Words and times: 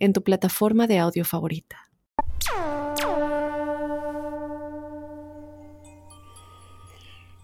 en 0.00 0.14
tu 0.14 0.22
plataforma 0.22 0.86
de 0.86 0.98
audio 0.98 1.24
favorita. 1.24 1.90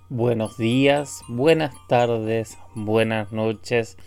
Buenos 0.08 0.56
días, 0.56 1.20
buenas 1.28 1.74
tardes, 1.88 2.56
buenas 2.74 3.30
noches 3.30 3.98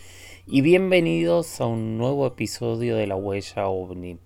y 0.48 0.62
bienvenidos 0.62 1.62
a 1.62 1.68
un 1.68 1.98
nuevo 1.98 2.26
episodio 2.26 2.96
de 2.96 3.06
La 3.06 3.16
Huella 3.16 3.68
OVNI. 3.68 4.18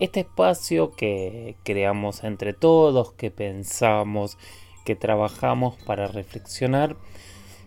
Este 0.00 0.20
espacio 0.20 0.90
que 0.90 1.54
creamos 1.62 2.24
entre 2.24 2.54
todos, 2.54 3.12
que 3.12 3.30
pensamos, 3.30 4.36
que 4.84 4.96
trabajamos 4.96 5.76
para 5.84 6.08
reflexionar 6.08 6.96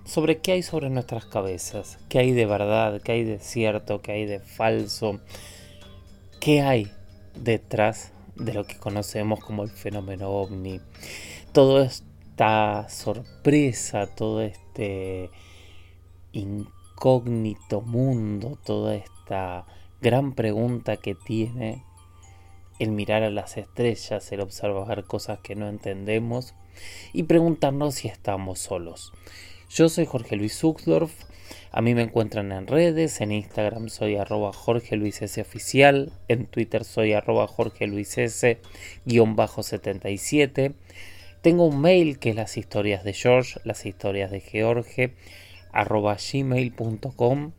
sobre 0.04 0.40
qué 0.40 0.54
hay 0.54 0.63
sobre 0.63 0.90
nuestras 0.90 1.26
cabezas, 1.26 1.99
qué 2.09 2.20
hay 2.20 2.34
de 2.34 2.45
verdad, 2.45 3.01
qué 3.01 3.13
hay 3.13 3.23
de 3.23 3.40
cierto, 3.40 4.01
qué 4.01 4.13
hay 4.13 4.26
de 4.26 4.40
falso, 4.40 5.21
qué 6.40 6.62
hay 6.62 6.91
detrás 7.36 8.12
de 8.36 8.54
lo 8.54 8.66
que 8.66 8.77
conocemos 8.77 9.40
como 9.40 9.64
el 9.64 9.70
fenómeno 9.70 10.30
ovni. 10.30 10.80
Toda 11.52 11.85
esta 11.85 12.88
sorpresa, 12.90 14.07
todo 14.07 14.41
este 14.41 15.29
incógnito 16.32 17.82
mundo, 17.82 18.57
toda 18.63 18.96
esta 18.96 19.66
gran 20.02 20.34
pregunta 20.34 20.98
que 20.98 21.16
tiene 21.16 21.84
el 22.79 22.91
mirar 22.91 23.24
a 23.24 23.32
las 23.32 23.57
estrellas, 23.57 24.32
el 24.32 24.41
observar 24.41 25.04
cosas 25.05 25.40
que 25.40 25.55
no 25.55 25.68
entendemos 25.68 26.54
y 27.13 27.24
preguntarnos 27.24 27.96
si 27.96 28.07
estamos 28.07 28.60
solos. 28.60 29.12
Yo 29.70 29.90
soy 29.90 30.05
Jorge 30.05 30.35
Luis 30.35 30.63
Uxdorf, 30.63 31.24
a 31.71 31.81
mí 31.81 31.93
me 31.93 32.03
encuentran 32.03 32.51
en 32.51 32.67
redes, 32.67 33.21
en 33.21 33.31
Instagram 33.31 33.90
soy 33.90 34.15
arroba 34.15 34.53
Jorge 34.53 34.95
Luis 34.95 35.21
S 35.21 35.40
oficial, 35.40 36.12
en 36.27 36.45
Twitter 36.45 36.84
soy 36.84 37.13
arroba 37.13 37.48
Jorge 37.48 37.87
Luis 37.87 38.17
S 38.17 38.59
guion 39.05 39.35
bajo 39.35 39.63
77. 39.63 40.73
Tengo 41.41 41.65
un 41.65 41.79
mail 41.79 42.20
que 42.20 42.31
es 42.31 42.35
las 42.35 42.57
historias 42.57 43.04
de 43.04 43.13
George, 43.13 43.59
las 43.63 43.85
historias 43.85 44.31
de 44.31 44.41
George, 44.41 45.13
arroba 45.71 46.17
gmail.com 46.17 47.51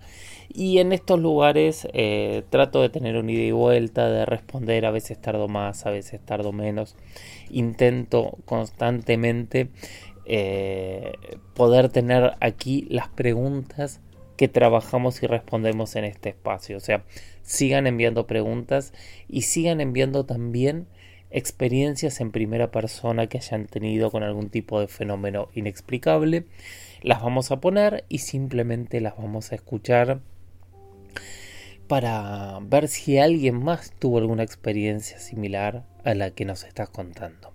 y 0.48 0.78
en 0.78 0.92
estos 0.92 1.20
lugares 1.20 1.86
eh, 1.92 2.42
trato 2.50 2.80
de 2.80 2.89
tener 2.89 3.17
un 3.17 3.28
ida 3.28 3.42
y 3.42 3.52
vuelta, 3.52 4.08
de 4.08 4.25
responder, 4.25 4.86
a 4.86 4.91
veces 4.91 5.20
tardo 5.20 5.47
más, 5.47 5.86
a 5.86 5.91
veces 5.91 6.20
tardo 6.25 6.52
menos. 6.52 6.97
Intento 7.50 8.39
constantemente 8.47 9.69
eh, 10.29 11.15
poder 11.55 11.89
tener 11.89 12.34
aquí 12.41 12.87
las 12.91 13.09
preguntas 13.09 14.01
que 14.37 14.47
trabajamos 14.47 15.23
y 15.23 15.27
respondemos 15.27 15.97
en 15.97 16.05
este 16.05 16.29
espacio. 16.29 16.77
O 16.77 16.81
sea, 16.81 17.05
sigan 17.43 17.87
enviando 17.87 18.27
preguntas 18.27 18.93
y 19.27 19.43
sigan 19.43 19.81
enviando 19.81 20.27
también 20.27 20.87
experiencias 21.31 22.20
en 22.20 22.31
primera 22.31 22.70
persona 22.70 23.27
que 23.27 23.39
hayan 23.39 23.67
tenido 23.67 24.11
con 24.11 24.23
algún 24.23 24.51
tipo 24.51 24.81
de 24.81 24.87
fenómeno 24.87 25.48
inexplicable. 25.55 26.45
Las 27.03 27.23
vamos 27.23 27.51
a 27.51 27.61
poner 27.61 28.05
y 28.08 28.19
simplemente 28.19 29.01
las 29.01 29.17
vamos 29.17 29.51
a 29.52 29.55
escuchar 29.55 30.20
para 31.86 32.58
ver 32.61 32.89
si 32.89 33.19
alguien 33.19 33.63
más 33.63 33.92
tuvo 33.98 34.19
alguna 34.19 34.42
experiencia 34.42 35.19
similar 35.19 35.85
a 36.05 36.14
la 36.14 36.31
que 36.31 36.45
nos 36.45 36.64
estás 36.64 36.91
contando. 36.91 37.52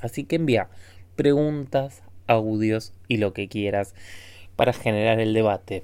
Así 0.00 0.24
que 0.24 0.36
envía 0.36 0.70
preguntas, 1.14 2.02
audios 2.26 2.92
y 3.08 3.18
lo 3.18 3.32
que 3.32 3.48
quieras 3.48 3.94
para 4.56 4.72
generar 4.72 5.20
el 5.20 5.34
debate. 5.34 5.82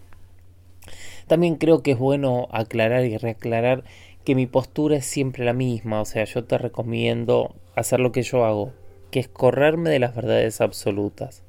También 1.26 1.56
creo 1.56 1.82
que 1.82 1.92
es 1.92 1.98
bueno 1.98 2.48
aclarar 2.50 3.04
y 3.04 3.16
reaclarar 3.16 3.84
que 4.24 4.34
mi 4.34 4.46
postura 4.46 4.96
es 4.96 5.04
siempre 5.04 5.44
la 5.44 5.52
misma, 5.52 6.00
o 6.00 6.04
sea, 6.04 6.24
yo 6.24 6.44
te 6.44 6.58
recomiendo 6.58 7.54
hacer 7.74 8.00
lo 8.00 8.12
que 8.12 8.22
yo 8.22 8.44
hago, 8.44 8.72
que 9.10 9.20
es 9.20 9.28
correrme 9.28 9.90
de 9.90 9.98
las 9.98 10.14
verdades 10.14 10.60
absolutas, 10.60 11.42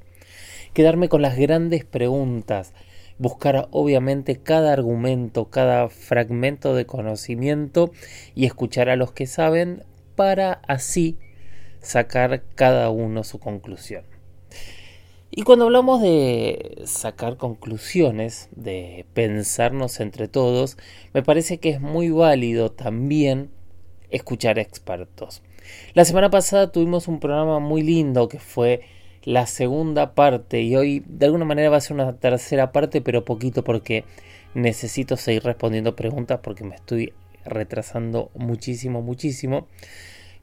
quedarme 0.73 1.09
con 1.09 1.21
las 1.21 1.37
grandes 1.37 1.85
preguntas, 1.85 2.73
buscar 3.19 3.67
obviamente 3.71 4.37
cada 4.37 4.73
argumento, 4.73 5.45
cada 5.45 5.89
fragmento 5.89 6.75
de 6.75 6.85
conocimiento 6.85 7.91
y 8.35 8.45
escuchar 8.45 8.89
a 8.89 8.95
los 8.95 9.11
que 9.11 9.27
saben 9.27 9.83
para 10.15 10.53
así 10.67 11.17
sacar 11.79 12.43
cada 12.55 12.89
uno 12.89 13.23
su 13.23 13.39
conclusión. 13.39 14.12
Y 15.35 15.41
cuando 15.41 15.65
hablamos 15.65 15.99
de 15.99 16.83
sacar 16.85 17.37
conclusiones, 17.37 18.49
de 18.55 19.07
pensarnos 19.15 19.99
entre 19.99 20.27
todos, 20.27 20.77
me 21.11 21.23
parece 21.23 21.57
que 21.57 21.69
es 21.69 21.81
muy 21.81 22.11
válido 22.11 22.71
también 22.71 23.49
escuchar 24.11 24.59
expertos. 24.59 25.41
La 25.95 26.05
semana 26.05 26.29
pasada 26.29 26.71
tuvimos 26.71 27.07
un 27.07 27.19
programa 27.19 27.57
muy 27.57 27.81
lindo 27.81 28.27
que 28.27 28.37
fue 28.37 28.81
la 29.23 29.47
segunda 29.47 30.13
parte 30.13 30.61
y 30.61 30.75
hoy 30.75 31.03
de 31.07 31.25
alguna 31.25 31.45
manera 31.45 31.71
va 31.71 31.77
a 31.77 31.81
ser 31.81 31.95
una 31.95 32.15
tercera 32.15 32.71
parte, 32.71 33.01
pero 33.01 33.25
poquito 33.25 33.63
porque 33.63 34.05
necesito 34.53 35.17
seguir 35.17 35.43
respondiendo 35.45 35.95
preguntas 35.95 36.41
porque 36.43 36.63
me 36.63 36.75
estoy 36.75 37.11
retrasando 37.43 38.29
muchísimo, 38.35 39.01
muchísimo. 39.01 39.65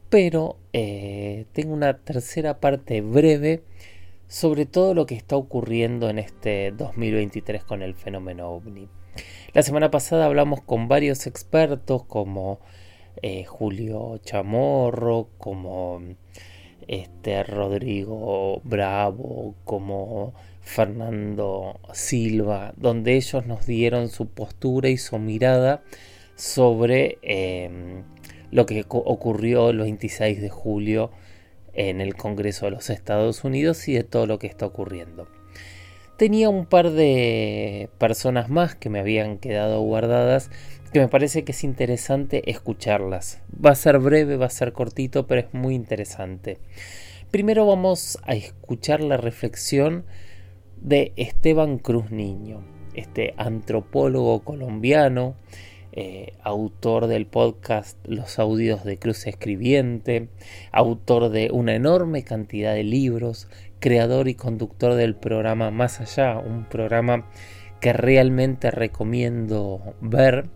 Pero 0.09 0.57
eh, 0.73 1.45
tengo 1.53 1.73
una 1.73 1.97
tercera 1.97 2.59
parte 2.59 2.99
breve 2.99 3.63
sobre 4.31 4.65
todo 4.65 4.93
lo 4.93 5.05
que 5.05 5.15
está 5.15 5.35
ocurriendo 5.35 6.09
en 6.09 6.17
este 6.17 6.71
2023 6.71 7.65
con 7.65 7.81
el 7.81 7.95
fenómeno 7.95 8.49
ovni. 8.49 8.87
La 9.51 9.61
semana 9.61 9.91
pasada 9.91 10.25
hablamos 10.25 10.61
con 10.61 10.87
varios 10.87 11.27
expertos 11.27 12.05
como 12.05 12.61
eh, 13.21 13.43
Julio 13.43 14.19
Chamorro, 14.23 15.27
como 15.37 16.01
este 16.87 17.43
Rodrigo 17.43 18.61
Bravo, 18.63 19.55
como 19.65 20.33
Fernando 20.61 21.81
Silva, 21.91 22.73
donde 22.77 23.17
ellos 23.17 23.45
nos 23.45 23.65
dieron 23.65 24.07
su 24.07 24.27
postura 24.27 24.87
y 24.87 24.95
su 24.95 25.19
mirada 25.19 25.83
sobre 26.35 27.17
em, 27.21 28.05
lo 28.49 28.65
que 28.65 28.85
ocurrió 28.87 29.71
el 29.71 29.79
26 29.79 30.41
de 30.41 30.49
julio 30.49 31.11
en 31.73 32.01
el 32.01 32.15
Congreso 32.15 32.65
de 32.65 32.71
los 32.71 32.89
Estados 32.89 33.43
Unidos 33.43 33.87
y 33.87 33.93
de 33.93 34.03
todo 34.03 34.25
lo 34.25 34.39
que 34.39 34.47
está 34.47 34.65
ocurriendo. 34.65 35.27
Tenía 36.17 36.49
un 36.49 36.65
par 36.65 36.91
de 36.91 37.89
personas 37.97 38.49
más 38.49 38.75
que 38.75 38.89
me 38.89 38.99
habían 38.99 39.37
quedado 39.37 39.81
guardadas 39.81 40.51
que 40.93 40.99
me 40.99 41.07
parece 41.07 41.43
que 41.43 41.53
es 41.53 41.63
interesante 41.63 42.49
escucharlas. 42.51 43.41
Va 43.53 43.71
a 43.71 43.75
ser 43.75 43.99
breve, 43.99 44.35
va 44.37 44.47
a 44.47 44.49
ser 44.49 44.73
cortito, 44.73 45.25
pero 45.25 45.41
es 45.41 45.53
muy 45.53 45.73
interesante. 45.73 46.59
Primero 47.31 47.65
vamos 47.65 48.19
a 48.23 48.33
escuchar 48.33 48.99
la 49.01 49.15
reflexión 49.15 50.03
de 50.81 51.13
Esteban 51.15 51.77
Cruz 51.77 52.11
Niño, 52.11 52.61
este 52.93 53.33
antropólogo 53.37 54.43
colombiano, 54.43 55.35
eh, 55.93 56.33
autor 56.41 57.07
del 57.07 57.25
podcast 57.25 57.97
Los 58.07 58.39
audios 58.39 58.85
de 58.85 58.97
Cruz 58.97 59.27
Escribiente, 59.27 60.29
autor 60.71 61.29
de 61.29 61.49
una 61.51 61.75
enorme 61.75 62.23
cantidad 62.23 62.73
de 62.73 62.83
libros, 62.83 63.47
creador 63.79 64.27
y 64.29 64.35
conductor 64.35 64.93
del 64.93 65.15
programa 65.15 65.69
Más 65.71 65.99
Allá, 65.99 66.37
un 66.37 66.65
programa 66.65 67.27
que 67.81 67.91
realmente 67.91 68.71
recomiendo 68.71 69.95
ver. 69.99 70.49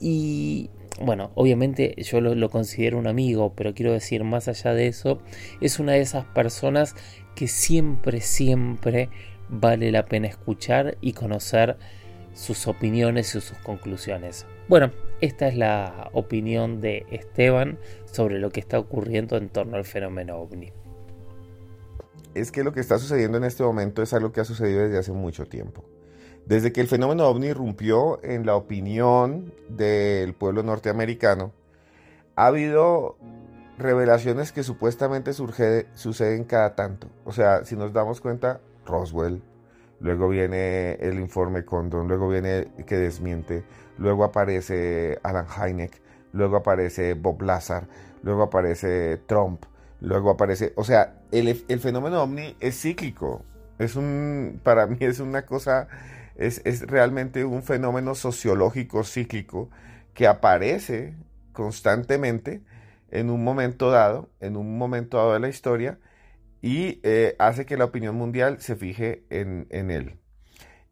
Y 0.00 0.68
bueno, 1.00 1.30
obviamente 1.34 1.94
yo 2.02 2.20
lo, 2.20 2.50
considero 2.50 2.98
un 2.98 3.06
amigo, 3.06 3.54
pero 3.54 3.72
quiero 3.72 3.92
decir, 3.92 4.24
más 4.24 4.48
allá 4.48 4.74
de 4.74 4.88
eso, 4.88 5.22
es 5.60 5.78
una 5.78 5.92
de 5.92 6.00
esas 6.00 6.24
personas 6.26 6.94
que 7.34 7.48
siempre, 7.48 8.20
siempre 8.20 9.08
vale 9.48 9.92
la 9.92 10.04
pena 10.04 10.26
escuchar 10.26 10.98
y 11.00 11.12
conocer 11.12 11.78
sus 12.34 12.66
opiniones 12.66 13.34
y 13.34 13.40
sus 13.40 13.56
conclusiones. 13.58 14.46
Bueno, 14.68 14.90
esta 15.22 15.48
es 15.48 15.56
la 15.56 16.10
opinión 16.12 16.82
de 16.82 17.06
Esteban 17.10 17.78
sobre 18.04 18.38
lo 18.38 18.50
que 18.50 18.60
está 18.60 18.78
ocurriendo 18.78 19.38
en 19.38 19.48
torno 19.48 19.78
al 19.78 19.86
fenómeno 19.86 20.36
ovni. 20.36 20.72
Es 22.34 22.52
que 22.52 22.62
lo 22.62 22.72
que 22.74 22.80
está 22.80 22.98
sucediendo 22.98 23.38
en 23.38 23.44
este 23.44 23.62
momento 23.62 24.02
es 24.02 24.12
algo 24.12 24.30
que 24.30 24.42
ha 24.42 24.44
sucedido 24.44 24.82
desde 24.82 24.98
hace 24.98 25.12
mucho 25.12 25.46
tiempo. 25.46 25.84
Desde 26.44 26.70
que 26.70 26.82
el 26.82 26.86
fenómeno 26.86 27.26
ovni 27.26 27.46
irrumpió 27.46 28.22
en 28.22 28.44
la 28.44 28.56
opinión 28.56 29.54
del 29.70 30.34
pueblo 30.34 30.62
norteamericano, 30.62 31.52
ha 32.36 32.48
habido 32.48 33.16
revelaciones 33.78 34.52
que 34.52 34.62
supuestamente 34.62 35.32
suceden 35.32 36.44
cada 36.44 36.74
tanto. 36.74 37.08
O 37.24 37.32
sea, 37.32 37.64
si 37.64 37.74
nos 37.74 37.94
damos 37.94 38.20
cuenta, 38.20 38.60
Roswell, 38.84 39.40
luego 40.00 40.28
viene 40.28 40.92
el 41.00 41.18
informe 41.18 41.64
Condon, 41.64 42.06
luego 42.06 42.28
viene 42.28 42.68
que 42.86 42.96
desmiente, 42.96 43.64
luego 43.98 44.24
aparece 44.24 45.18
Alan 45.22 45.46
Hynek, 45.46 46.00
luego 46.32 46.56
aparece 46.56 47.14
Bob 47.14 47.42
Lazar, 47.42 47.88
luego 48.22 48.44
aparece 48.44 49.18
Trump, 49.26 49.64
luego 50.00 50.30
aparece, 50.30 50.72
o 50.76 50.84
sea, 50.84 51.14
el, 51.32 51.64
el 51.68 51.80
fenómeno 51.80 52.22
ovni 52.22 52.56
es 52.60 52.80
cíclico, 52.80 53.44
es 53.78 53.96
un, 53.96 54.60
para 54.62 54.86
mí 54.86 54.98
es 55.00 55.20
una 55.20 55.44
cosa, 55.46 55.88
es, 56.36 56.62
es 56.64 56.86
realmente 56.86 57.44
un 57.44 57.62
fenómeno 57.62 58.14
sociológico 58.14 59.04
cíclico 59.04 59.70
que 60.14 60.26
aparece 60.26 61.14
constantemente 61.52 62.62
en 63.10 63.30
un 63.30 63.42
momento 63.42 63.90
dado, 63.90 64.30
en 64.40 64.56
un 64.56 64.78
momento 64.78 65.16
dado 65.16 65.32
de 65.32 65.40
la 65.40 65.48
historia, 65.48 65.98
y 66.60 67.00
eh, 67.02 67.36
hace 67.38 67.66
que 67.66 67.76
la 67.76 67.84
opinión 67.84 68.16
mundial 68.16 68.60
se 68.60 68.76
fije 68.76 69.24
en, 69.30 69.90
él. 69.90 70.18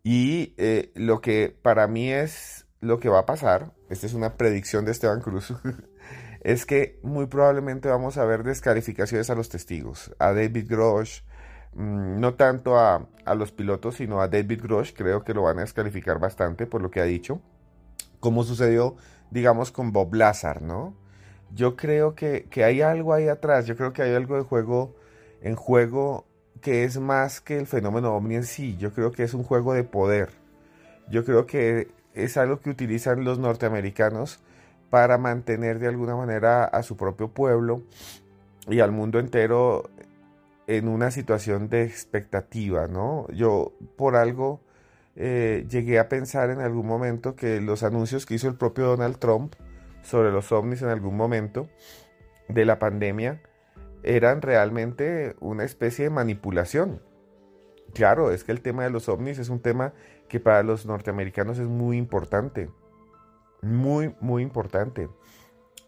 Y 0.02 0.54
eh, 0.58 0.92
lo 0.94 1.20
que 1.20 1.56
para 1.60 1.88
mí 1.88 2.12
es 2.12 2.65
lo 2.80 3.00
que 3.00 3.08
va 3.08 3.20
a 3.20 3.26
pasar, 3.26 3.72
esta 3.88 4.06
es 4.06 4.14
una 4.14 4.36
predicción 4.36 4.84
de 4.84 4.92
Esteban 4.92 5.20
Cruz, 5.20 5.54
es 6.40 6.66
que 6.66 6.98
muy 7.02 7.26
probablemente 7.26 7.88
vamos 7.88 8.18
a 8.18 8.24
ver 8.24 8.42
descalificaciones 8.42 9.30
a 9.30 9.34
los 9.34 9.48
testigos, 9.48 10.14
a 10.18 10.32
David 10.32 10.66
Grosh, 10.68 11.22
mm, 11.74 12.20
no 12.20 12.34
tanto 12.34 12.78
a, 12.78 13.08
a, 13.24 13.34
los 13.34 13.52
pilotos, 13.52 13.96
sino 13.96 14.20
a 14.20 14.28
David 14.28 14.62
Grosh, 14.62 14.92
creo 14.94 15.24
que 15.24 15.34
lo 15.34 15.42
van 15.42 15.58
a 15.58 15.62
descalificar 15.62 16.18
bastante 16.18 16.66
por 16.66 16.82
lo 16.82 16.90
que 16.90 17.00
ha 17.00 17.04
dicho, 17.04 17.40
como 18.20 18.44
sucedió, 18.44 18.96
digamos, 19.30 19.72
con 19.72 19.92
Bob 19.92 20.14
Lazar, 20.14 20.62
¿no? 20.62 20.94
Yo 21.54 21.76
creo 21.76 22.14
que, 22.14 22.46
que 22.50 22.64
hay 22.64 22.82
algo 22.82 23.14
ahí 23.14 23.28
atrás, 23.28 23.66
yo 23.66 23.76
creo 23.76 23.92
que 23.92 24.02
hay 24.02 24.14
algo 24.14 24.36
de 24.36 24.42
juego 24.42 24.96
en 25.42 25.54
juego 25.54 26.26
que 26.60 26.84
es 26.84 26.98
más 26.98 27.40
que 27.40 27.58
el 27.58 27.66
fenómeno 27.66 28.14
ovni 28.14 28.36
en 28.36 28.44
sí, 28.44 28.76
yo 28.76 28.92
creo 28.92 29.12
que 29.12 29.22
es 29.22 29.34
un 29.34 29.44
juego 29.44 29.74
de 29.74 29.84
poder. 29.84 30.30
Yo 31.08 31.24
creo 31.24 31.46
que 31.46 31.88
es 32.16 32.36
algo 32.36 32.60
que 32.60 32.70
utilizan 32.70 33.24
los 33.24 33.38
norteamericanos 33.38 34.40
para 34.90 35.18
mantener 35.18 35.78
de 35.78 35.88
alguna 35.88 36.16
manera 36.16 36.64
a 36.64 36.82
su 36.82 36.96
propio 36.96 37.28
pueblo 37.28 37.82
y 38.68 38.80
al 38.80 38.90
mundo 38.90 39.18
entero 39.18 39.90
en 40.66 40.88
una 40.88 41.10
situación 41.10 41.68
de 41.68 41.84
expectativa, 41.84 42.88
¿no? 42.88 43.28
Yo 43.28 43.72
por 43.96 44.16
algo 44.16 44.60
eh, 45.14 45.66
llegué 45.68 45.98
a 45.98 46.08
pensar 46.08 46.50
en 46.50 46.60
algún 46.60 46.86
momento 46.86 47.36
que 47.36 47.60
los 47.60 47.82
anuncios 47.82 48.26
que 48.26 48.34
hizo 48.34 48.48
el 48.48 48.56
propio 48.56 48.86
Donald 48.86 49.18
Trump 49.18 49.54
sobre 50.02 50.32
los 50.32 50.50
ovnis 50.52 50.82
en 50.82 50.88
algún 50.88 51.16
momento 51.16 51.68
de 52.48 52.64
la 52.64 52.78
pandemia 52.78 53.40
eran 54.02 54.40
realmente 54.40 55.36
una 55.40 55.64
especie 55.64 56.04
de 56.04 56.10
manipulación. 56.10 57.00
Claro, 57.94 58.30
es 58.30 58.44
que 58.44 58.52
el 58.52 58.60
tema 58.60 58.84
de 58.84 58.90
los 58.90 59.08
ovnis 59.08 59.38
es 59.38 59.48
un 59.48 59.60
tema 59.60 59.92
que 60.28 60.40
para 60.40 60.62
los 60.62 60.86
norteamericanos 60.86 61.58
es 61.58 61.68
muy 61.68 61.96
importante. 61.96 62.70
Muy, 63.62 64.14
muy 64.20 64.42
importante. 64.42 65.08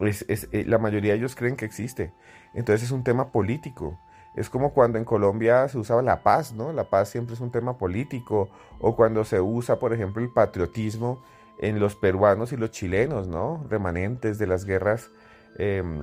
Eh, 0.00 0.64
la 0.67 0.79
mayoría 0.79 1.12
de 1.12 1.19
ellos 1.19 1.35
creen 1.35 1.56
que 1.56 1.64
existe. 1.64 2.12
Entonces 2.55 2.85
es 2.85 2.90
un 2.93 3.05
tema 3.05 3.31
político. 3.32 3.99
Es 4.37 4.50
como 4.50 4.73
cuando 4.73 4.99
en 4.99 5.05
Colombia 5.05 5.69
se 5.69 5.79
usaba 5.79 6.02
la 6.02 6.23
paz, 6.23 6.52
¿no? 6.52 6.73
La 6.73 6.85
paz 6.85 7.08
siempre 7.08 7.35
es 7.35 7.40
un 7.40 7.50
tema 7.50 7.79
político. 7.79 8.49
O 8.79 8.94
cuando 8.94 9.25
se 9.25 9.40
usa, 9.40 9.79
por 9.79 9.93
ejemplo, 9.93 10.23
el 10.23 10.32
patriotismo 10.32 11.23
en 11.58 11.81
los 11.81 11.96
peruanos 11.96 12.52
y 12.52 12.56
los 12.56 12.70
chilenos, 12.70 13.26
¿no? 13.26 13.64
Remanentes 13.69 14.38
de 14.38 14.46
las 14.46 14.64
guerras 14.64 15.11
em, 15.58 16.00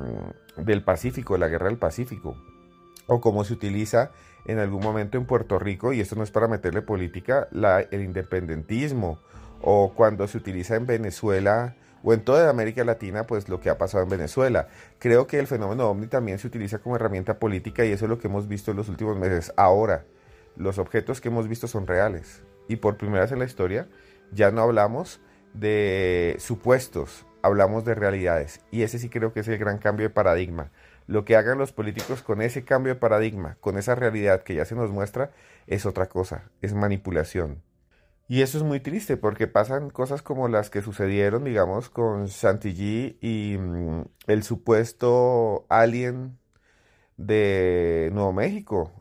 del 0.58 0.84
Pacífico, 0.84 1.38
la 1.38 1.48
guerra 1.48 1.68
del 1.68 1.78
Pacífico. 1.78 2.36
O 3.08 3.22
como 3.22 3.44
se 3.46 3.54
utiliza 3.54 4.12
en 4.46 4.60
algún 4.60 4.84
momento 4.84 5.18
en 5.18 5.26
Puerto 5.26 5.60
Rico, 5.60 5.94
y 5.94 6.02
esto 6.02 6.16
no 6.16 6.24
es 6.24 6.32
para 6.32 6.48
meterle 6.48 6.82
política, 6.82 7.48
la, 7.52 7.82
el 7.82 8.02
independentismo. 8.02 9.20
O 9.62 9.94
cuando 9.96 10.28
se 10.28 10.38
utiliza 10.38 10.76
en 10.76 10.86
Venezuela 10.86 11.76
o 12.04 12.14
en 12.14 12.22
toda 12.22 12.50
América 12.50 12.84
Latina, 12.84 13.26
pues 13.26 13.50
lo 13.50 13.60
que 13.60 13.70
ha 13.70 13.80
pasado 13.80 14.04
en 14.04 14.10
Venezuela. 14.10 14.68
Creo 15.00 15.26
que 15.26 15.40
el 15.40 15.48
fenómeno 15.48 15.90
ovni 15.90 16.06
también 16.06 16.38
se 16.38 16.46
utiliza 16.46 16.78
como 16.78 16.96
herramienta 16.96 17.40
política 17.40 17.84
y 17.84 17.92
eso 17.92 18.06
es 18.06 18.10
lo 18.10 18.20
que 18.20 18.28
hemos 18.28 18.48
visto 18.48 18.70
en 18.70 18.78
los 18.78 18.90
últimos 18.90 19.18
meses. 19.18 19.52
Ahora, 19.58 20.06
los 20.56 20.78
objetos 20.78 21.20
que 21.20 21.30
hemos 21.30 21.48
visto 21.48 21.68
son 21.68 21.88
reales. 21.88 22.44
Y 22.68 22.76
por 22.76 22.98
primera 22.98 23.24
vez 23.24 23.32
en 23.32 23.40
la 23.40 23.46
historia 23.46 23.88
ya 24.32 24.52
no 24.52 24.62
hablamos 24.62 25.20
de 25.54 26.36
supuestos, 26.40 27.26
hablamos 27.42 27.86
de 27.86 27.96
realidades. 27.96 28.62
Y 28.72 28.84
ese 28.84 29.00
sí 29.00 29.10
creo 29.10 29.34
que 29.34 29.40
es 29.40 29.48
el 29.48 29.58
gran 29.58 29.80
cambio 29.80 30.08
de 30.08 30.14
paradigma. 30.14 30.72
Lo 31.08 31.26
que 31.26 31.36
hagan 31.36 31.58
los 31.58 31.72
políticos 31.72 32.24
con 32.24 32.42
ese 32.42 32.66
cambio 32.66 32.94
de 32.94 33.00
paradigma, 33.00 33.58
con 33.62 33.78
esa 33.78 33.96
realidad 33.96 34.44
que 34.44 34.56
ya 34.56 34.66
se 34.66 34.76
nos 34.76 34.92
muestra, 34.92 35.32
es 35.68 35.86
otra 35.86 36.08
cosa, 36.10 36.50
es 36.62 36.74
manipulación. 36.74 37.62
Y 38.28 38.42
eso 38.42 38.58
es 38.58 38.64
muy 38.64 38.80
triste 38.80 39.18
porque 39.18 39.48
pasan 39.48 39.92
cosas 39.92 40.24
como 40.24 40.48
las 40.48 40.70
que 40.72 40.82
sucedieron, 40.82 41.44
digamos, 41.44 41.90
con 41.90 42.28
Chantilly 42.28 43.18
y 43.22 43.58
mm, 43.60 44.06
el 44.28 44.44
supuesto 44.44 45.66
alien 45.70 46.40
de 47.18 48.10
Nuevo 48.14 48.34
México, 48.34 48.92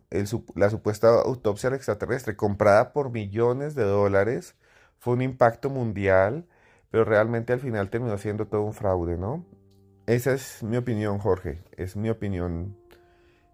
la 0.54 0.70
supuesta 0.70 1.08
autopsia 1.22 1.70
extraterrestre 1.70 2.36
comprada 2.36 2.92
por 2.92 3.10
millones 3.10 3.74
de 3.74 3.84
dólares 3.84 4.56
fue 4.98 5.14
un 5.14 5.22
impacto 5.22 5.70
mundial, 5.70 6.46
pero 6.90 7.04
realmente 7.04 7.52
al 7.52 7.60
final 7.60 7.90
terminó 7.90 8.16
siendo 8.18 8.46
todo 8.46 8.62
un 8.62 8.74
fraude, 8.74 9.18
¿no? 9.18 9.44
Esa 10.06 10.34
es 10.34 10.62
mi 10.62 10.76
opinión, 10.76 11.18
Jorge, 11.18 11.62
es 11.76 11.96
mi 11.96 12.10
opinión. 12.10 12.76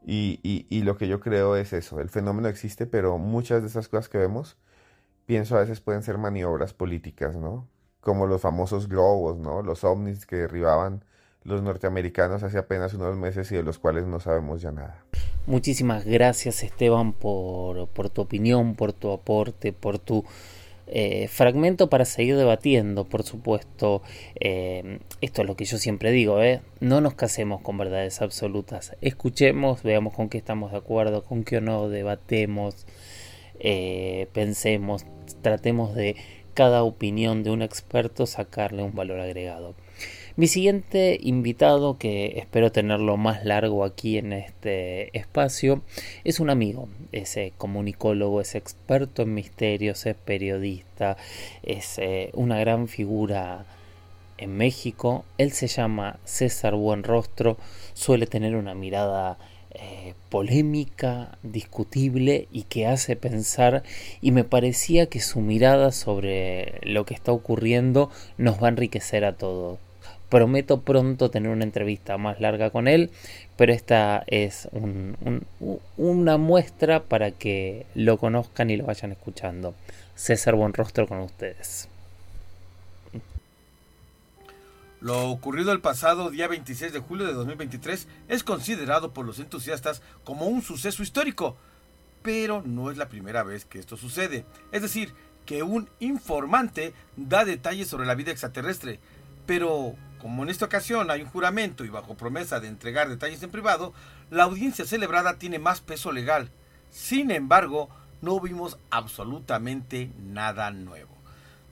Y, 0.05 0.82
lo 0.82 0.97
que 0.97 1.06
yo 1.06 1.20
creo 1.20 1.56
es 1.56 1.73
eso, 1.73 2.00
el 2.00 2.08
fenómeno 2.08 2.49
existe, 2.49 2.87
pero 2.87 3.19
muchas 3.19 3.62
de 3.62 3.69
esas 3.69 3.88
cosas 3.88 4.08
que 4.08 4.19
vemos, 4.19 4.56
pienso 5.26 5.56
a 5.56 5.61
veces 5.61 5.81
pueden 5.81 6.02
ser 6.02 6.19
maniobras 6.19 6.73
políticas, 6.73 7.37
¿no? 7.37 7.69
Como 8.00 8.26
los 8.26 8.41
famosos 8.41 8.88
globos, 8.88 9.38
¿no? 9.38 9.62
Los 9.62 9.85
ovnis 9.85 10.26
que 10.26 10.37
derribaban 10.37 11.05
los 11.44 11.62
norteamericanos 11.62 12.43
hace 12.43 12.58
apenas 12.58 12.94
unos 12.94 13.17
meses 13.17 13.50
y 13.52 13.56
de 13.56 13.62
los 13.62 13.79
cuales 13.79 14.06
no 14.06 14.19
sabemos 14.20 14.61
ya 14.61 14.73
nada. 14.73 15.05
Muchísimas 15.47 16.05
gracias 16.05 16.62
Esteban 16.62 17.12
por, 17.12 17.88
por 17.88 18.11
tu 18.11 18.23
opinión, 18.23 18.75
por 18.75 18.93
tu 18.93 19.12
aporte, 19.12 19.73
por 19.73 19.99
tu 19.99 20.25
eh, 20.93 21.29
fragmento 21.29 21.89
para 21.89 22.05
seguir 22.05 22.37
debatiendo, 22.37 23.05
por 23.05 23.23
supuesto. 23.23 24.03
Eh, 24.41 24.99
esto 25.21 25.43
es 25.43 25.49
lo 25.49 25.57
que 25.57 25.65
yo 25.65 25.79
siempre 25.79 26.11
digo, 26.11 26.43
¿eh? 26.43 26.63
no 26.81 27.01
nos 27.01 27.15
casemos 27.15 27.61
con 27.61 27.79
verdades 27.79 28.21
absolutas. 28.23 28.97
Escuchemos, 29.01 29.85
veamos 29.85 30.14
con 30.14 30.29
qué 30.29 30.38
estamos 30.38 30.73
de 30.73 30.79
acuerdo, 30.79 31.23
con 31.23 31.45
qué 31.45 31.61
no, 31.61 31.88
debatemos, 31.88 32.87
pensemos, 34.33 35.07
tratemos 35.43 35.95
de 35.95 36.17
cada 36.55 36.83
opinión 36.83 37.45
de 37.45 37.50
un 37.50 37.62
experto 37.62 38.26
sacarle 38.26 38.83
un 38.83 38.95
valor 38.95 39.21
agregado. 39.21 39.75
Mi 40.40 40.47
siguiente 40.47 41.18
invitado, 41.20 41.99
que 41.99 42.38
espero 42.38 42.73
tenerlo 42.73 43.18
más 43.18 43.44
largo 43.44 43.85
aquí 43.85 44.16
en 44.16 44.32
este 44.32 45.14
espacio, 45.14 45.82
es 46.25 46.40
un 46.40 46.49
amigo, 46.49 46.88
es 47.12 47.37
comunicólogo, 47.59 48.40
es 48.40 48.54
experto 48.54 49.20
en 49.20 49.35
misterios, 49.35 50.06
es 50.06 50.16
periodista, 50.16 51.18
es 51.62 51.99
eh, 51.99 52.30
una 52.32 52.59
gran 52.59 52.88
figura 52.88 53.66
en 54.38 54.56
México. 54.56 55.26
Él 55.37 55.52
se 55.52 55.66
llama 55.66 56.18
César 56.25 56.75
Buenrostro, 56.75 57.59
suele 57.92 58.26
tener 58.26 58.56
una 58.56 58.75
mirada 58.75 59.37
eh, 59.73 60.14
polémica, 60.30 61.37
discutible 61.42 62.49
y 62.50 62.62
que 62.62 62.87
hace 62.87 63.14
pensar 63.14 63.82
y 64.23 64.30
me 64.30 64.44
parecía 64.44 65.04
que 65.04 65.20
su 65.20 65.42
mirada 65.42 65.92
sobre 65.92 66.80
lo 66.80 67.04
que 67.04 67.12
está 67.12 67.30
ocurriendo 67.30 68.09
nos 68.38 68.62
va 68.62 68.68
a 68.68 68.70
enriquecer 68.70 69.26
a 69.26 69.37
todos. 69.37 69.89
Prometo 70.31 70.81
pronto 70.83 71.31
tener 71.31 71.51
una 71.51 71.65
entrevista 71.65 72.17
más 72.17 72.41
larga 72.41 72.71
con 72.71 72.87
él, 72.89 73.11
pero 73.57 73.73
esta 73.73 74.23
es 74.29 74.69
una 75.97 76.37
muestra 76.39 77.03
para 77.03 77.33
que 77.33 77.87
lo 77.95 78.17
conozcan 78.17 78.71
y 78.71 78.77
lo 78.77 78.87
vayan 78.87 79.13
escuchando. 79.13 79.75
César 80.15 80.55
Buenrostro 80.55 81.09
con 81.09 81.19
ustedes. 81.19 81.89
Lo 85.01 85.31
ocurrido 85.31 85.73
el 85.73 85.81
pasado 85.81 86.31
día 86.31 86.47
26 86.47 86.93
de 86.93 87.01
julio 87.01 87.27
de 87.27 87.33
2023 87.33 88.07
es 88.29 88.45
considerado 88.45 89.13
por 89.13 89.25
los 89.25 89.39
entusiastas 89.39 90.03
como 90.25 90.47
un 90.47 90.63
suceso 90.63 91.03
histórico, 91.03 91.57
pero 92.23 92.63
no 92.65 92.91
es 92.91 92.99
la 92.99 93.09
primera 93.09 93.43
vez 93.43 93.65
que 93.65 93.79
esto 93.79 93.97
sucede. 93.97 94.45
Es 94.73 94.83
decir, 94.83 95.15
que 95.47 95.63
un 95.63 95.89
informante 96.01 96.93
da 97.17 97.45
detalles 97.47 97.89
sobre 97.89 98.07
la 98.07 98.15
vida 98.15 98.31
extraterrestre, 98.31 99.01
pero 99.47 99.95
como 100.21 100.43
en 100.43 100.50
esta 100.50 100.67
ocasión 100.67 101.11
hay 101.11 101.23
un 101.23 101.29
juramento 101.29 101.85
y 101.85 101.89
bajo 101.89 102.17
promesa 102.17 102.61
de 102.61 102.69
entregar 102.69 103.09
detalles 103.09 103.43
en 103.43 103.50
privado, 103.50 103.93
la 104.31 104.45
audiencia 104.45 104.85
celebrada 104.85 105.39
tiene 105.39 105.59
más 105.59 105.81
peso 105.81 106.12
legal. 106.12 106.50
Sin 106.91 107.31
embargo, 107.31 107.89
no 108.21 108.39
vimos 108.41 108.79
absolutamente 108.91 110.11
nada 110.19 110.71
nuevo. 110.71 111.17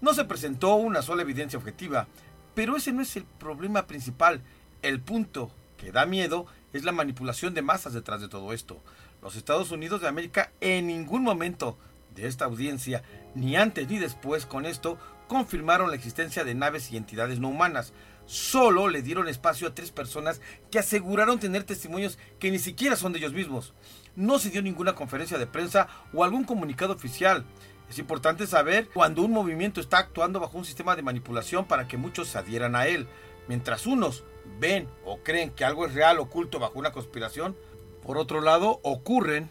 No 0.01 0.15
se 0.15 0.25
presentó 0.25 0.75
una 0.77 1.03
sola 1.03 1.23
evidencia 1.23 1.59
objetiva, 1.59 2.07
pero 2.55 2.77
ese 2.77 2.93
no 2.93 3.03
es 3.03 3.17
el 3.17 3.25
problema 3.25 3.87
principal. 3.87 4.43
El 4.83 5.01
punto 5.01 5.51
que 5.77 5.93
da 5.93 6.07
miedo 6.07 6.47
es 6.73 6.85
la 6.85 6.93
manipulación 6.93 7.55
de 7.55 7.63
masas 7.63 7.93
detrás 7.93 8.21
de 8.21 8.29
todo 8.29 8.53
esto. 8.53 8.81
Los 9.23 9.37
Estados 9.37 9.71
Unidos 9.71 10.01
de 10.01 10.09
América 10.09 10.53
en 10.61 10.87
ningún 10.87 11.23
momento 11.23 11.77
de 12.15 12.27
esta 12.27 12.47
audiencia, 12.47 13.03
ni 13.35 13.57
antes 13.57 13.89
ni 13.89 13.99
después 13.99 14.47
con 14.47 14.67
esto, 14.67 14.99
confirmaron 15.29 15.91
la 15.91 15.97
existencia 15.97 16.45
de 16.45 16.55
naves 16.55 16.91
y 16.91 16.97
entidades 16.97 17.39
no 17.39 17.49
humanas. 17.49 17.93
Solo 18.29 18.89
le 18.89 19.01
dieron 19.01 19.27
espacio 19.27 19.67
a 19.67 19.75
tres 19.75 19.91
personas 19.91 20.43
que 20.71 20.79
aseguraron 20.79 21.41
tener 21.41 21.65
testimonios 21.65 22.19
que 22.39 22.51
ni 22.51 22.59
siquiera 22.59 22.95
son 22.95 23.15
de 23.15 23.21
ellos 23.21 23.33
mismos. 23.33 23.73
No 24.17 24.39
se 24.39 24.51
dio 24.51 24.61
ninguna 24.61 24.95
conferencia 24.95 25.39
de 25.39 25.47
prensa 25.47 25.89
o 26.13 26.23
algún 26.23 26.45
comunicado 26.45 26.93
oficial. 26.93 27.47
Es 27.89 27.99
importante 27.99 28.47
saber 28.47 28.91
cuando 28.93 29.23
un 29.23 29.33
movimiento 29.33 29.81
está 29.81 29.97
actuando 29.97 30.41
bajo 30.41 30.59
un 30.59 30.67
sistema 30.67 30.95
de 30.95 31.01
manipulación 31.01 31.65
para 31.65 31.89
que 31.89 31.97
muchos 31.97 32.29
se 32.29 32.37
adhieran 32.37 32.77
a 32.77 32.87
él. 32.87 33.09
Mientras 33.49 33.87
unos 33.87 34.25
ven 34.61 34.87
o 35.07 35.21
creen 35.21 35.49
que 35.49 35.65
algo 35.65 35.87
es 35.87 35.95
real 35.95 36.19
oculto 36.19 36.59
bajo 36.59 36.79
una 36.79 36.93
conspiración, 36.93 37.57
por 38.03 38.19
otro 38.19 38.43
lado 38.43 38.79
ocurren 38.83 39.49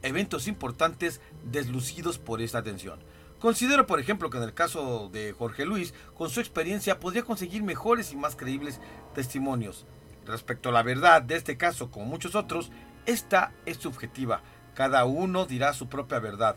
eventos 0.00 0.48
importantes 0.48 1.20
deslucidos 1.44 2.16
por 2.16 2.40
esta 2.40 2.56
atención. 2.56 3.00
Considero, 3.38 3.86
por 3.86 4.00
ejemplo, 4.00 4.30
que 4.30 4.38
en 4.38 4.44
el 4.44 4.54
caso 4.54 5.10
de 5.12 5.32
Jorge 5.32 5.66
Luis, 5.66 5.92
con 6.16 6.30
su 6.30 6.40
experiencia 6.40 6.98
podría 6.98 7.24
conseguir 7.24 7.62
mejores 7.62 8.12
y 8.12 8.16
más 8.16 8.36
creíbles 8.36 8.80
testimonios. 9.14 9.86
Respecto 10.26 10.70
a 10.70 10.72
la 10.72 10.82
verdad 10.82 11.22
de 11.22 11.36
este 11.36 11.56
caso, 11.56 11.90
como 11.90 12.06
muchos 12.06 12.34
otros, 12.34 12.70
esta 13.06 13.52
es 13.66 13.76
subjetiva. 13.76 14.42
Cada 14.74 15.04
uno 15.04 15.44
dirá 15.44 15.74
su 15.74 15.88
propia 15.88 16.18
verdad. 16.18 16.56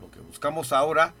Lo 0.00 0.10
que 0.10 0.20
buscamos 0.20 0.72
ahora 0.72 1.14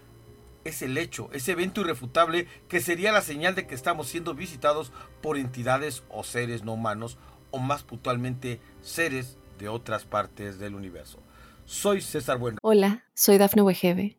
es 0.64 0.82
el 0.82 0.98
hecho, 0.98 1.30
ese 1.32 1.52
evento 1.52 1.80
irrefutable 1.80 2.48
que 2.68 2.80
sería 2.80 3.12
la 3.12 3.22
señal 3.22 3.54
de 3.54 3.66
que 3.66 3.74
estamos 3.74 4.08
siendo 4.08 4.34
visitados 4.34 4.92
por 5.22 5.38
entidades 5.38 6.02
o 6.08 6.24
seres 6.24 6.64
no 6.64 6.74
humanos, 6.74 7.18
o 7.52 7.58
más 7.58 7.84
puntualmente 7.84 8.60
seres 8.82 9.38
de 9.58 9.68
otras 9.68 10.04
partes 10.04 10.58
del 10.58 10.74
universo. 10.74 11.20
Soy 11.64 12.00
César 12.00 12.38
Bueno. 12.38 12.58
Hola, 12.62 13.04
soy 13.14 13.38
Dafne 13.38 13.62
Wegebe 13.62 14.18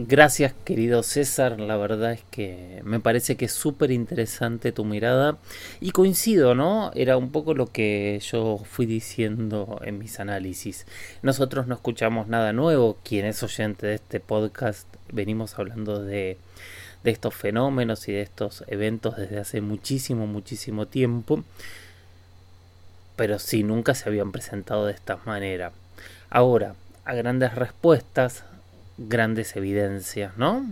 Gracias 0.00 0.54
querido 0.64 1.02
César, 1.02 1.58
la 1.58 1.76
verdad 1.76 2.12
es 2.12 2.22
que 2.30 2.80
me 2.84 3.00
parece 3.00 3.36
que 3.36 3.46
es 3.46 3.52
súper 3.52 3.90
interesante 3.90 4.70
tu 4.70 4.84
mirada 4.84 5.38
y 5.80 5.90
coincido, 5.90 6.54
¿no? 6.54 6.92
Era 6.94 7.16
un 7.16 7.32
poco 7.32 7.52
lo 7.52 7.66
que 7.66 8.20
yo 8.22 8.58
fui 8.58 8.86
diciendo 8.86 9.80
en 9.82 9.98
mis 9.98 10.20
análisis. 10.20 10.86
Nosotros 11.22 11.66
no 11.66 11.74
escuchamos 11.74 12.28
nada 12.28 12.52
nuevo, 12.52 12.96
quien 13.02 13.26
es 13.26 13.42
oyente 13.42 13.88
de 13.88 13.96
este 13.96 14.20
podcast, 14.20 14.86
venimos 15.12 15.58
hablando 15.58 16.00
de, 16.00 16.38
de 17.02 17.10
estos 17.10 17.34
fenómenos 17.34 18.06
y 18.06 18.12
de 18.12 18.22
estos 18.22 18.62
eventos 18.68 19.16
desde 19.16 19.40
hace 19.40 19.60
muchísimo, 19.60 20.28
muchísimo 20.28 20.86
tiempo, 20.86 21.42
pero 23.16 23.40
sí, 23.40 23.64
nunca 23.64 23.96
se 23.96 24.08
habían 24.08 24.30
presentado 24.30 24.86
de 24.86 24.92
esta 24.92 25.16
manera. 25.26 25.72
Ahora, 26.30 26.76
a 27.04 27.14
grandes 27.14 27.54
respuestas, 27.56 28.44
grandes 28.98 29.56
evidencias, 29.56 30.36
¿no? 30.36 30.66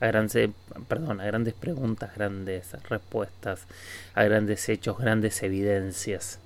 A 0.00 0.06
grandes, 0.06 0.50
perdón, 0.88 1.20
a 1.20 1.24
grandes 1.24 1.54
preguntas, 1.54 2.14
grandes 2.14 2.72
respuestas, 2.88 3.66
a 4.14 4.22
grandes 4.24 4.68
hechos, 4.68 4.98
grandes 4.98 5.42
evidencias. 5.42 6.38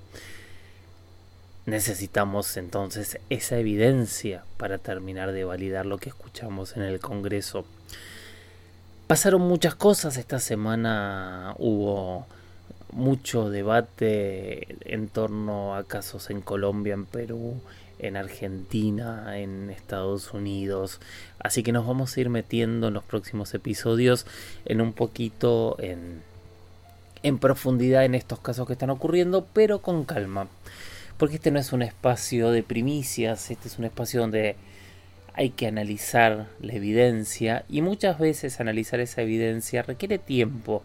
Necesitamos 1.67 2.57
entonces 2.57 3.19
esa 3.31 3.59
evidencia 3.59 4.45
para 4.57 4.79
terminar 4.79 5.33
de 5.33 5.45
validar 5.45 5.87
lo 5.87 5.99
que 5.99 6.11
escuchamos 6.11 6.77
en 6.77 6.83
el 6.83 7.01
Congreso. 7.01 7.65
Pasaron 9.07 9.43
muchas 9.43 9.75
cosas 9.75 10.17
esta 10.17 10.39
semana, 10.41 11.55
hubo 11.59 12.27
mucho 12.93 13.51
debate 13.51 14.77
en 14.85 15.09
torno 15.09 15.75
a 15.75 15.85
casos 15.85 16.31
en 16.31 16.41
Colombia, 16.41 16.95
en 16.95 17.07
Perú, 17.07 17.61
en 17.99 18.17
Argentina, 18.17 19.39
en 19.39 19.71
Estados 19.71 20.33
Unidos. 20.33 21.01
Así 21.39 21.63
que 21.63 21.73
nos 21.73 21.87
vamos 21.87 22.17
a 22.17 22.21
ir 22.21 22.31
metiendo 22.31 22.89
en 22.89 22.95
los 22.95 23.05
próximos 23.05 23.55
episodios 23.55 24.27
en 24.65 24.81
un 24.81 24.93
poquito 24.93 25.77
en, 25.79 26.23
en 27.23 27.39
profundidad 27.39 28.05
en 28.05 28.15
estos 28.15 28.41
casos 28.41 28.67
que 28.67 28.75
están 28.75 28.91
ocurriendo, 28.91 29.47
pero 29.53 29.81
con 29.81 30.05
calma. 30.05 30.49
Porque 31.17 31.37
este 31.37 31.51
no 31.51 31.59
es 31.59 31.73
un 31.73 31.83
espacio 31.83 32.51
de 32.51 32.63
primicias, 32.63 33.51
este 33.51 33.69
es 33.69 33.79
un 33.79 33.85
espacio 33.85 34.21
donde 34.21 34.57
hay 35.35 35.51
que 35.51 35.67
analizar 35.67 36.47
la 36.61 36.75
evidencia 36.75 37.65
y 37.69 37.83
muchas 37.83 38.19
veces 38.19 38.61
analizar 38.61 39.01
esa 39.01 39.23
evidencia 39.23 39.83
requiere 39.83 40.19
tiempo, 40.19 40.83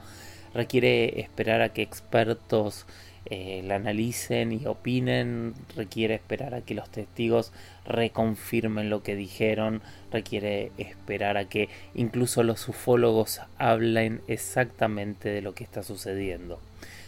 requiere 0.53 1.21
esperar 1.21 1.61
a 1.61 1.69
que 1.69 1.83
expertos 1.83 2.85
eh, 3.31 3.61
la 3.63 3.75
analicen 3.75 4.51
y 4.51 4.65
opinen, 4.65 5.53
requiere 5.75 6.15
esperar 6.15 6.55
a 6.55 6.61
que 6.61 6.73
los 6.73 6.89
testigos 6.89 7.51
reconfirmen 7.85 8.89
lo 8.89 9.03
que 9.03 9.15
dijeron, 9.15 9.83
requiere 10.11 10.71
esperar 10.77 11.37
a 11.37 11.45
que 11.45 11.69
incluso 11.93 12.41
los 12.41 12.67
ufólogos 12.67 13.41
hablen 13.59 14.21
exactamente 14.27 15.29
de 15.29 15.43
lo 15.43 15.53
que 15.53 15.63
está 15.63 15.83
sucediendo. 15.83 16.59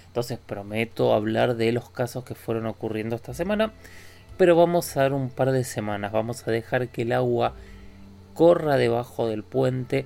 Entonces 0.06 0.38
prometo 0.38 1.14
hablar 1.14 1.56
de 1.56 1.72
los 1.72 1.90
casos 1.90 2.24
que 2.24 2.36
fueron 2.36 2.68
ocurriendo 2.68 3.16
esta 3.16 3.34
semana, 3.34 3.74
pero 4.38 4.56
vamos 4.56 4.96
a 4.96 5.02
dar 5.02 5.14
un 5.14 5.30
par 5.30 5.52
de 5.52 5.64
semanas, 5.64 6.12
vamos 6.12 6.48
a 6.48 6.52
dejar 6.52 6.90
que 6.90 7.02
el 7.02 7.14
agua 7.14 7.56
corra 8.36 8.78
debajo 8.78 9.28
del 9.28 9.44
puente 9.44 10.06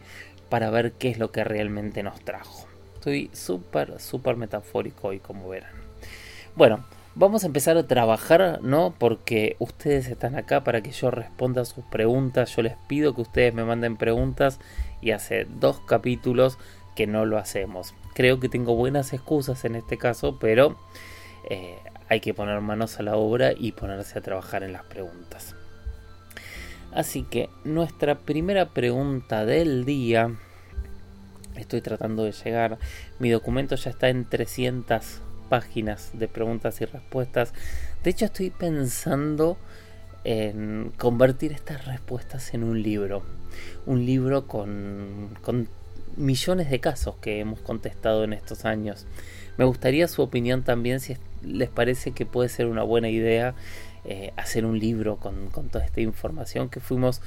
para 0.50 0.70
ver 0.70 0.94
qué 0.94 1.10
es 1.10 1.20
lo 1.20 1.34
que 1.34 1.44
realmente 1.44 2.04
nos 2.04 2.22
trajo. 2.22 2.68
Estoy 2.94 3.30
súper, 3.34 4.00
súper 4.00 4.38
metafórico 4.38 5.10
hoy, 5.10 5.20
como 5.20 5.50
verán. 5.50 5.85
Bueno, 6.56 6.86
vamos 7.16 7.44
a 7.44 7.48
empezar 7.48 7.76
a 7.76 7.86
trabajar, 7.86 8.62
¿no? 8.62 8.96
Porque 8.98 9.58
ustedes 9.60 10.08
están 10.08 10.38
acá 10.38 10.64
para 10.64 10.80
que 10.80 10.92
yo 10.92 11.12
responda 11.12 11.64
a 11.64 11.66
sus 11.66 11.84
preguntas. 11.84 12.56
Yo 12.56 12.62
les 12.62 12.78
pido 12.88 13.14
que 13.14 13.24
ustedes 13.24 13.54
me 13.54 13.66
manden 13.66 13.98
preguntas 13.98 14.62
y 15.02 15.12
hace 15.12 15.46
dos 15.60 15.82
capítulos 15.82 16.58
que 16.96 17.08
no 17.08 17.26
lo 17.26 17.38
hacemos. 17.38 17.94
Creo 18.14 18.40
que 18.40 18.48
tengo 18.48 18.74
buenas 18.74 19.12
excusas 19.12 19.66
en 19.66 19.76
este 19.76 19.98
caso, 19.98 20.40
pero 20.40 20.78
eh, 21.50 21.78
hay 22.08 22.22
que 22.22 22.34
poner 22.34 22.62
manos 22.62 23.02
a 23.02 23.04
la 23.04 23.18
obra 23.18 23.52
y 23.52 23.74
ponerse 23.74 24.18
a 24.18 24.22
trabajar 24.22 24.64
en 24.64 24.72
las 24.72 24.84
preguntas. 24.84 25.58
Así 26.94 27.24
que 27.24 27.50
nuestra 27.66 28.20
primera 28.20 28.70
pregunta 28.70 29.44
del 29.44 29.84
día, 29.84 30.34
estoy 31.58 31.82
tratando 31.82 32.24
de 32.24 32.32
llegar, 32.32 32.78
mi 33.20 33.30
documento 33.30 33.76
ya 33.76 33.90
está 33.90 34.08
en 34.08 34.24
300 34.24 35.25
páginas 35.56 36.12
de 36.12 36.28
preguntas 36.28 36.82
y 36.82 36.86
respuestas. 36.86 37.54
De 38.04 38.10
hecho, 38.10 38.26
estoy 38.26 38.50
pensando 38.50 39.58
en 40.26 40.92
convertir 40.98 41.54
estas 41.54 41.86
respuestas 41.86 42.54
en 42.54 42.66
un 42.66 42.84
libro. 42.84 43.24
Un 43.86 44.06
libro 44.06 44.48
con, 44.48 45.30
con 45.42 45.70
millones 46.18 46.70
de 46.70 46.82
casos 46.82 47.16
que 47.22 47.40
hemos 47.40 47.62
contestado 47.62 48.26
en 48.26 48.34
estos 48.34 48.66
años. 48.66 49.08
Me 49.56 49.64
gustaría 49.64 50.10
su 50.10 50.22
opinión 50.24 50.64
también 50.64 51.00
si 51.00 51.16
les 51.42 51.70
parece 51.70 52.12
que 52.12 52.26
puede 52.26 52.50
ser 52.50 52.66
una 52.66 52.84
buena 52.84 53.08
idea 53.08 53.56
eh, 54.04 54.34
hacer 54.36 54.66
un 54.66 54.78
libro 54.78 55.16
con, 55.16 55.50
con 55.52 55.70
toda 55.70 55.86
esta 55.86 56.02
información 56.02 56.68
que 56.68 56.82
fuimos 56.82 57.22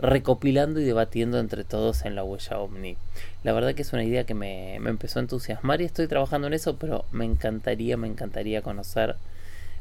recopilando 0.00 0.80
y 0.80 0.84
debatiendo 0.84 1.38
entre 1.38 1.64
todos 1.64 2.04
en 2.04 2.14
la 2.14 2.24
huella 2.24 2.58
ovni. 2.58 2.96
La 3.44 3.52
verdad 3.52 3.74
que 3.74 3.82
es 3.82 3.92
una 3.92 4.04
idea 4.04 4.24
que 4.24 4.34
me, 4.34 4.76
empezó 4.76 5.18
a 5.18 5.22
entusiasmar 5.22 5.80
y 5.80 5.84
estoy 5.84 6.08
trabajando 6.08 6.46
en 6.46 6.54
eso, 6.54 6.76
pero 6.76 7.04
me 7.12 7.24
encantaría, 7.24 7.96
me 7.96 8.08
encantaría 8.08 8.62
conocer 8.62 9.16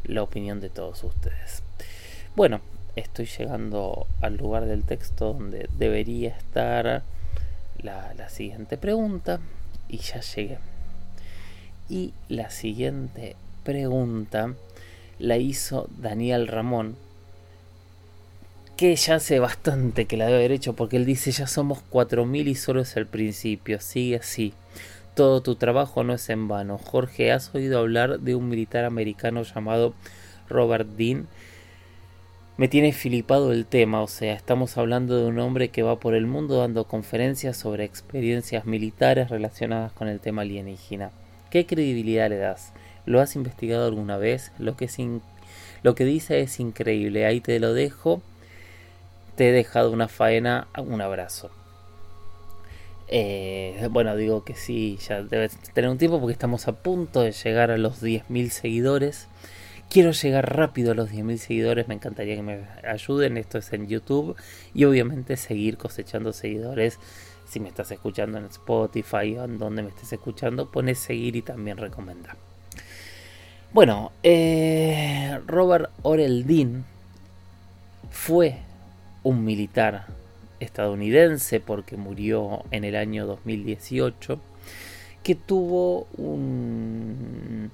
la 0.03 0.21
opinión 0.21 0.59
de 0.59 0.69
todos 0.69 1.03
ustedes. 1.03 1.63
Bueno, 2.35 2.61
estoy 2.95 3.25
llegando 3.25 4.07
al 4.21 4.37
lugar 4.37 4.65
del 4.65 4.83
texto 4.83 5.33
donde 5.33 5.69
debería 5.77 6.29
estar 6.29 7.03
la, 7.81 8.13
la 8.15 8.29
siguiente 8.29 8.77
pregunta 8.77 9.39
y 9.87 9.97
ya 9.97 10.19
llegué. 10.19 10.59
Y 11.87 12.13
la 12.27 12.49
siguiente 12.49 13.35
pregunta 13.63 14.53
la 15.17 15.37
hizo 15.37 15.89
Daniel 15.97 16.47
Ramón 16.47 16.95
que 18.79 18.95
ya 18.95 19.15
hace 19.15 19.39
bastante 19.39 20.05
que 20.05 20.15
la 20.15 20.27
debe 20.27 20.37
haber 20.37 20.53
hecho 20.53 20.73
porque 20.73 20.95
él 20.95 21.05
dice 21.05 21.33
ya 21.33 21.47
somos 21.47 21.79
4.000 21.91 22.47
y 22.47 22.55
solo 22.55 22.79
es 22.79 22.95
el 22.95 23.07
principio, 23.07 23.81
sigue 23.81 24.15
así. 24.15 24.53
Todo 25.15 25.41
tu 25.41 25.55
trabajo 25.55 26.05
no 26.05 26.13
es 26.13 26.29
en 26.29 26.47
vano. 26.47 26.77
Jorge, 26.77 27.33
¿has 27.33 27.53
oído 27.53 27.79
hablar 27.79 28.21
de 28.21 28.35
un 28.35 28.47
militar 28.47 28.85
americano 28.85 29.43
llamado 29.43 29.93
Robert 30.47 30.87
Dean? 30.95 31.27
Me 32.55 32.69
tiene 32.69 32.93
filipado 32.93 33.51
el 33.51 33.65
tema, 33.65 34.01
o 34.01 34.07
sea, 34.07 34.31
estamos 34.31 34.77
hablando 34.77 35.17
de 35.17 35.25
un 35.27 35.39
hombre 35.39 35.67
que 35.67 35.83
va 35.83 35.99
por 35.99 36.15
el 36.15 36.25
mundo 36.25 36.59
dando 36.59 36.85
conferencias 36.85 37.57
sobre 37.57 37.83
experiencias 37.83 38.63
militares 38.65 39.29
relacionadas 39.29 39.91
con 39.91 40.07
el 40.07 40.21
tema 40.21 40.43
alienígena. 40.43 41.11
¿Qué 41.51 41.65
credibilidad 41.65 42.29
le 42.29 42.37
das? 42.37 42.71
¿Lo 43.05 43.19
has 43.19 43.35
investigado 43.35 43.85
alguna 43.85 44.15
vez? 44.15 44.53
Lo 44.57 44.77
que, 44.77 44.87
lo 45.83 45.95
que 45.95 46.05
dice 46.05 46.39
es 46.39 46.61
increíble, 46.61 47.25
ahí 47.25 47.41
te 47.41 47.59
lo 47.59 47.73
dejo. 47.73 48.21
Te 49.39 49.47
he 49.47 49.51
dejado 49.53 49.91
una 49.91 50.09
faena, 50.09 50.67
un 50.77 50.99
abrazo. 50.99 51.49
Eh, 53.07 53.87
bueno, 53.89 54.17
digo 54.17 54.43
que 54.43 54.53
sí, 54.53 54.99
ya 55.07 55.23
debes 55.23 55.57
tener 55.73 55.89
un 55.89 55.97
tiempo 55.97 56.19
porque 56.19 56.33
estamos 56.33 56.67
a 56.67 56.73
punto 56.73 57.21
de 57.21 57.31
llegar 57.31 57.71
a 57.71 57.77
los 57.77 58.03
10.000 58.03 58.49
seguidores. 58.49 59.29
Quiero 59.89 60.11
llegar 60.11 60.57
rápido 60.57 60.91
a 60.91 60.93
los 60.93 61.09
10.000 61.09 61.37
seguidores, 61.37 61.87
me 61.87 61.93
encantaría 61.93 62.35
que 62.35 62.41
me 62.41 62.65
ayuden, 62.85 63.37
esto 63.37 63.59
es 63.59 63.71
en 63.71 63.87
YouTube 63.87 64.35
y 64.73 64.83
obviamente 64.83 65.37
seguir 65.37 65.77
cosechando 65.77 66.33
seguidores. 66.33 66.99
Si 67.47 67.61
me 67.61 67.69
estás 67.69 67.91
escuchando 67.91 68.39
en 68.39 68.43
Spotify 68.43 69.37
o 69.37 69.45
en 69.45 69.57
donde 69.57 69.83
me 69.83 69.87
estés 69.87 70.11
escuchando, 70.11 70.69
pones 70.69 70.99
seguir 70.99 71.37
y 71.37 71.43
también 71.43 71.77
recomendar. 71.77 72.35
Bueno, 73.71 74.11
eh, 74.21 75.39
Robert 75.47 75.91
Oreldin 76.01 76.83
fue 78.11 78.67
un 79.23 79.43
militar 79.43 80.07
estadounidense 80.59 81.59
porque 81.59 81.97
murió 81.97 82.63
en 82.71 82.83
el 82.83 82.95
año 82.95 83.25
2018 83.25 84.39
que 85.23 85.35
tuvo 85.35 86.07
un, 86.17 87.71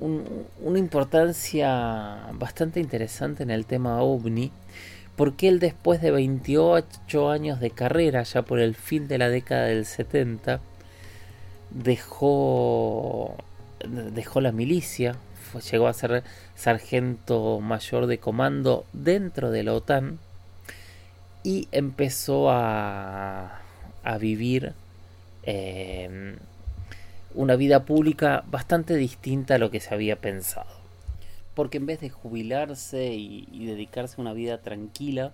una 0.00 0.78
importancia 0.78 2.26
bastante 2.34 2.80
interesante 2.80 3.42
en 3.42 3.50
el 3.50 3.66
tema 3.66 4.02
ovni 4.02 4.50
porque 5.16 5.48
él 5.48 5.60
después 5.60 6.00
de 6.02 6.10
28 6.10 7.30
años 7.30 7.60
de 7.60 7.70
carrera 7.70 8.22
ya 8.22 8.42
por 8.42 8.58
el 8.58 8.74
fin 8.74 9.06
de 9.08 9.18
la 9.18 9.28
década 9.28 9.66
del 9.66 9.86
70 9.86 10.60
dejó 11.70 13.36
dejó 14.12 14.40
la 14.40 14.52
milicia 14.52 15.16
llegó 15.70 15.86
a 15.86 15.92
ser 15.92 16.24
sargento 16.56 17.60
mayor 17.60 18.06
de 18.06 18.18
comando 18.18 18.84
dentro 18.92 19.50
de 19.50 19.62
la 19.62 19.74
OTAN 19.74 20.18
y 21.44 21.68
empezó 21.70 22.50
a, 22.50 23.60
a 24.02 24.18
vivir 24.18 24.72
em, 25.44 26.36
una 27.34 27.56
vida 27.56 27.84
pública 27.84 28.44
bastante 28.46 28.96
distinta 28.96 29.56
a 29.56 29.58
lo 29.58 29.70
que 29.70 29.80
se 29.80 29.92
había 29.94 30.16
pensado. 30.16 30.70
Porque 31.54 31.76
en 31.76 31.86
vez 31.86 32.00
de 32.00 32.10
jubilarse 32.10 33.12
y, 33.14 33.66
dedicarse 33.66 34.16
a 34.18 34.22
una 34.22 34.32
vida 34.32 34.58
tranquila, 34.58 35.32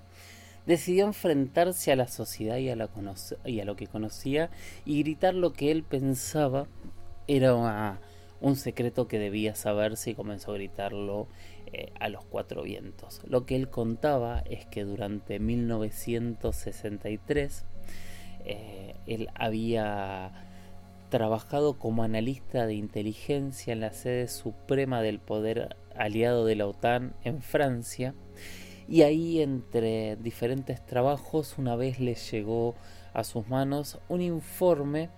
decidió 0.67 1.07
enfrentarse 1.07 1.93
a 1.93 1.97
la 1.97 2.09
sociedad 2.09 2.57
y 2.57 2.71
a, 2.71 2.77
la 2.77 2.89
y 3.45 3.61
a, 3.61 3.65
lo 3.65 3.77
que 3.77 3.87
conocía 3.87 4.51
y 4.85 5.03
gritar 5.03 5.35
lo 5.35 5.53
que 5.53 5.71
él 5.71 5.83
pensaba 5.83 6.67
era 7.27 7.99
un 8.41 8.57
secreto 8.57 9.09
que 9.09 9.19
debía 9.19 9.55
saberse 9.55 10.11
y 10.11 10.15
comenzó 10.15 10.51
a 10.51 10.55
gritarlo 10.55 11.29
eh, 11.73 11.93
a 12.01 12.09
los 12.09 12.25
cuatro 12.25 12.63
vientos. 12.63 13.21
Lo 13.27 13.47
que 13.47 13.57
él 13.57 13.71
contaba 13.71 14.41
es 14.41 14.67
que 14.67 14.85
durante 14.85 15.39
1963 15.39 17.65
eh, 18.45 18.97
él 19.07 19.29
había 19.35 20.33
trabajado 21.11 21.79
como 21.79 22.03
analista 22.03 22.67
de 22.67 22.75
inteligencia 22.75 23.73
en 23.73 23.81
la 23.81 23.93
sede 23.93 24.29
suprema 24.29 25.03
del 25.03 25.19
poder 25.19 25.77
aliado 25.97 26.47
de 26.47 26.57
la 26.57 26.67
OTAN 26.67 27.15
en 27.25 27.43
Francia 27.43 28.15
y 28.89 29.03
ahí 29.03 29.41
entre 29.41 30.17
diferentes 30.17 30.85
trabajos 30.85 31.59
una 31.59 31.77
vez 31.77 32.01
le 32.01 32.15
llegó 32.15 32.75
a 33.13 33.25
sus 33.25 33.49
manos 33.49 33.99
un 34.09 34.23
informe 34.23 35.11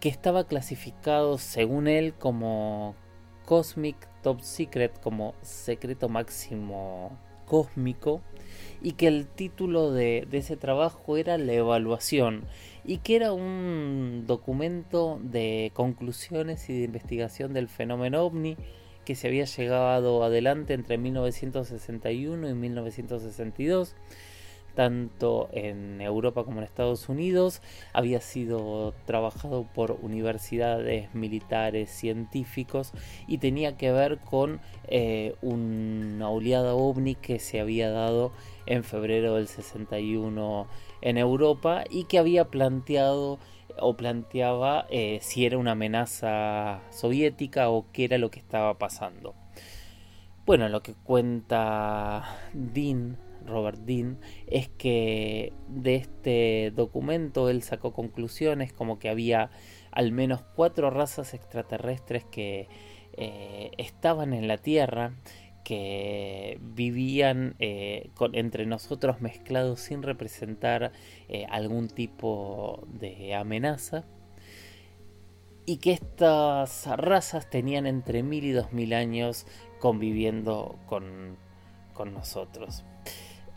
que 0.00 0.08
estaba 0.08 0.44
clasificado 0.44 1.38
según 1.38 1.86
él 1.86 2.14
como 2.14 2.94
Cosmic 3.44 4.08
Top 4.22 4.40
Secret 4.40 4.98
como 5.00 5.34
secreto 5.42 6.08
máximo 6.08 7.16
cósmico 7.46 8.20
y 8.80 8.92
que 8.92 9.06
el 9.06 9.26
título 9.26 9.92
de, 9.92 10.26
ese 10.32 10.56
trabajo 10.56 11.16
era 11.16 11.38
la 11.38 11.52
evaluación 11.52 12.44
y 12.84 12.98
que 12.98 13.16
era 13.16 13.32
un 13.32 14.24
documento 14.26 15.20
de 15.22 15.70
conclusiones 15.74 16.68
y 16.68 16.78
de 16.78 16.84
investigación 16.84 17.52
del 17.52 17.68
fenómeno 17.68 18.22
ovni 18.22 18.56
que 19.04 19.14
se 19.14 19.28
había 19.28 19.44
llegado 19.44 20.22
adelante 20.24 20.74
entre 20.74 20.98
1961 20.98 22.48
y 22.48 22.54
1962 22.54 23.94
tanto 24.74 25.48
en 25.52 26.00
Europa 26.00 26.44
como 26.44 26.58
en 26.58 26.64
Estados 26.64 27.08
Unidos, 27.08 27.62
había 27.92 28.20
sido 28.20 28.94
trabajado 29.06 29.66
por 29.74 29.98
universidades 30.02 31.14
militares, 31.14 31.90
científicos 31.90 32.92
y 33.26 33.38
tenía 33.38 33.76
que 33.76 33.92
ver 33.92 34.18
con 34.18 34.60
eh, 34.88 35.34
una 35.42 36.28
oleada 36.28 36.74
ovni 36.74 37.14
que 37.14 37.38
se 37.38 37.60
había 37.60 37.90
dado 37.90 38.32
en 38.66 38.84
febrero 38.84 39.34
del 39.34 39.48
61 39.48 40.66
en 41.00 41.18
Europa 41.18 41.84
y 41.90 42.04
que 42.04 42.18
había 42.18 42.46
planteado 42.46 43.38
o 43.78 43.96
planteaba 43.96 44.86
eh, 44.90 45.18
si 45.22 45.46
era 45.46 45.58
una 45.58 45.72
amenaza 45.72 46.80
soviética 46.90 47.70
o 47.70 47.86
qué 47.92 48.04
era 48.04 48.18
lo 48.18 48.30
que 48.30 48.38
estaba 48.38 48.78
pasando. 48.78 49.34
Bueno, 50.44 50.68
lo 50.68 50.82
que 50.82 50.94
cuenta 50.94 52.24
Dean 52.52 53.16
Robert 53.46 53.78
Dean, 53.80 54.18
es 54.46 54.68
que 54.68 55.52
de 55.68 55.96
este 55.96 56.72
documento 56.74 57.48
él 57.48 57.62
sacó 57.62 57.92
conclusiones 57.92 58.72
como 58.72 58.98
que 58.98 59.08
había 59.08 59.50
al 59.90 60.12
menos 60.12 60.42
cuatro 60.54 60.90
razas 60.90 61.34
extraterrestres 61.34 62.24
que 62.24 62.68
eh, 63.14 63.70
estaban 63.78 64.32
en 64.32 64.48
la 64.48 64.58
Tierra, 64.58 65.14
que 65.64 66.58
vivían 66.60 67.54
eh, 67.58 68.10
entre 68.32 68.66
nosotros 68.66 69.20
mezclados 69.20 69.80
sin 69.80 70.02
representar 70.02 70.92
eh, 71.28 71.46
algún 71.48 71.88
tipo 71.88 72.86
de 72.88 73.34
amenaza 73.34 74.04
y 75.64 75.76
que 75.76 75.92
estas 75.92 76.86
razas 76.96 77.48
tenían 77.48 77.86
entre 77.86 78.22
mil 78.22 78.44
y 78.44 78.50
dos 78.50 78.72
mil 78.72 78.92
años 78.92 79.46
conviviendo 79.78 80.78
con, 80.86 81.36
con 81.92 82.12
nosotros. 82.12 82.84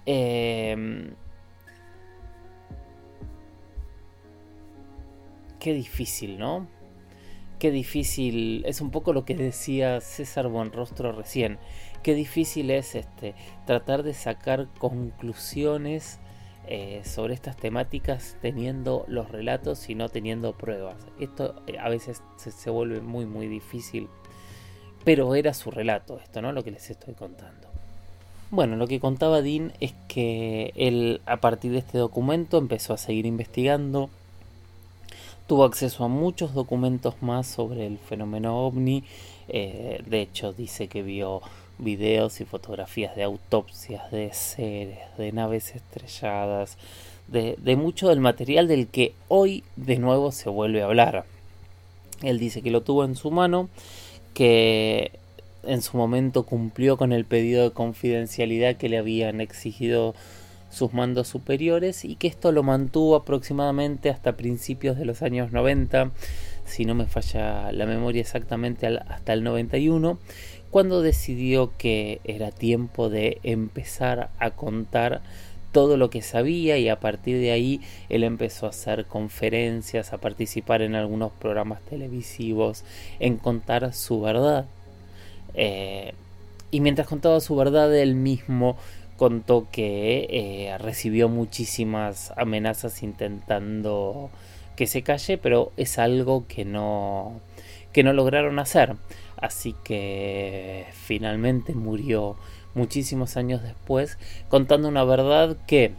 Em, 0.06 1.16
qué 5.60 5.74
difícil, 5.74 6.38
¿no? 6.38 6.68
Qué 7.60 7.72
difícil, 7.72 8.64
es 8.66 8.82
un 8.82 8.92
poco 8.92 9.14
lo 9.14 9.26
que 9.26 9.36
decía 9.36 10.02
César 10.02 10.48
Buenrostro 10.48 11.12
recién. 11.14 11.58
Qué 12.04 12.14
difícil 12.14 12.70
es 12.70 12.96
este 12.96 13.34
tratar 13.66 14.04
de 14.04 14.14
sacar 14.14 14.68
conclusiones 14.78 16.20
eh, 16.68 17.02
sobre 17.06 17.34
estas 17.34 17.58
temáticas 17.58 18.38
teniendo 18.42 19.06
los 19.08 19.32
relatos 19.32 19.90
y 19.90 19.96
no 19.96 20.10
teniendo 20.10 20.58
pruebas. 20.58 21.08
Esto 21.20 21.56
eh, 21.68 21.78
a 21.80 21.90
veces 21.90 22.22
se, 22.38 22.52
se, 22.52 22.70
vuelve 22.70 23.02
muy 23.02 23.26
muy 23.26 23.48
difícil. 23.48 24.10
Pero 25.04 25.36
era 25.36 25.54
su 25.54 25.72
relato 25.72 26.20
esto, 26.20 26.42
¿no? 26.42 26.52
Lo 26.52 26.64
que 26.64 26.72
les 26.72 26.90
estoy 26.90 27.14
contando. 27.14 27.65
Bueno, 28.52 28.76
lo 28.76 28.88
que 28.88 29.00
contaba 29.00 29.42
Dean 29.42 29.74
es 29.80 29.94
que 30.08 30.72
él 30.76 31.20
a 31.26 31.38
partir 31.38 31.72
de 31.72 31.80
este 31.80 31.98
documento 31.98 32.60
empezó 32.60 32.94
a 32.94 32.98
seguir 32.98 33.26
investigando, 33.26 34.10
tuvo 35.48 35.64
acceso 35.64 36.04
a 36.04 36.10
muchos 36.10 36.54
documentos 36.54 37.16
más 37.22 37.48
sobre 37.48 37.88
el 37.88 37.98
fenómeno 37.98 38.66
ovni, 38.66 39.04
eh, 39.48 40.02
de 40.06 40.22
hecho 40.22 40.54
dice 40.54 40.88
que 40.88 41.02
vio 41.02 41.42
videos 41.80 42.40
y 42.40 42.46
fotografías 42.46 43.16
de 43.16 43.24
autopsias 43.24 44.12
de 44.12 44.32
seres, 44.34 45.00
de 45.18 45.32
naves 45.32 45.76
estrelladas, 45.76 46.78
de, 47.28 47.58
de 47.58 47.76
mucho 47.76 48.10
del 48.10 48.20
material 48.20 48.68
del 48.68 48.88
que 48.88 49.16
hoy 49.28 49.64
de 49.76 49.98
nuevo 49.98 50.32
se 50.32 50.50
vuelve 50.50 50.84
a 50.84 50.86
hablar. 50.86 51.26
Él 52.22 52.40
dice 52.40 52.62
que 52.62 52.72
lo 52.72 52.82
tuvo 52.82 53.04
en 53.06 53.16
su 53.16 53.32
mano, 53.32 53.70
que 54.36 55.12
en 55.68 55.82
su 55.82 55.98
momento 55.98 56.44
cumplió 56.44 56.98
con 56.98 57.12
el 57.12 57.26
pedido 57.26 57.64
de 57.64 57.72
confidencialidad 57.72 58.76
que 58.76 58.90
le 58.90 58.98
habían 58.98 59.42
exigido 59.42 60.16
sus 60.70 60.94
mandos 60.94 61.28
superiores 61.28 62.04
y 62.04 62.16
que 62.16 62.28
esto 62.28 62.52
lo 62.52 62.62
mantuvo 62.62 63.16
aproximadamente 63.16 64.10
hasta 64.10 64.36
principios 64.36 64.98
de 64.98 65.06
los 65.06 65.22
años 65.22 65.52
90, 65.52 66.12
si 66.66 66.86
no 66.86 66.96
me 66.96 67.06
falla 67.06 67.72
la 67.72 67.86
memoria 67.86 68.22
exactamente 68.22 68.88
hasta 68.88 69.34
el 69.34 69.44
91, 69.44 70.20
cuando 70.72 71.02
decidió 71.02 71.72
que 71.78 72.20
era 72.26 72.52
tiempo 72.52 73.10
de 73.10 73.40
empezar 73.44 74.32
a 74.40 74.52
contar 74.52 75.22
todo 75.72 75.98
lo 75.98 76.10
que 76.10 76.22
sabía 76.22 76.78
y 76.78 76.90
a 76.90 77.00
partir 77.00 77.38
de 77.40 77.52
ahí 77.52 77.82
él 78.10 78.24
empezó 78.24 78.66
a 78.66 78.70
hacer 78.70 79.06
conferencias, 79.06 80.14
a 80.14 80.18
participar 80.20 80.82
en 80.82 80.96
algunos 80.96 81.32
programas 81.34 81.82
televisivos, 81.82 82.84
en 83.20 83.38
contar 83.38 83.94
su 83.94 84.22
verdad. 84.22 84.66
Eh, 85.56 86.14
y 86.72 86.82
mientras 86.82 87.08
contaba 87.08 87.40
su 87.40 87.56
verdad, 87.56 87.96
él 87.96 88.16
mismo 88.16 88.78
contó 89.18 89.68
que 89.72 90.28
eh, 90.30 90.78
recibió 90.78 91.30
muchísimas 91.30 92.34
amenazas 92.36 93.02
intentando 93.02 94.30
que 94.76 94.88
se 94.88 95.04
calle, 95.04 95.38
pero 95.38 95.72
es 95.78 95.98
algo 96.00 96.46
que 96.48 96.66
no, 96.66 97.40
que 97.94 98.04
no 98.04 98.14
lograron 98.14 98.60
hacer. 98.60 98.96
Así 99.38 99.76
que 99.84 100.86
finalmente 100.92 101.74
murió 101.74 102.36
muchísimos 102.74 103.38
años 103.38 103.64
después 103.64 104.18
contando 104.50 104.88
una 104.90 105.04
verdad 105.04 105.58
que, 105.66 105.94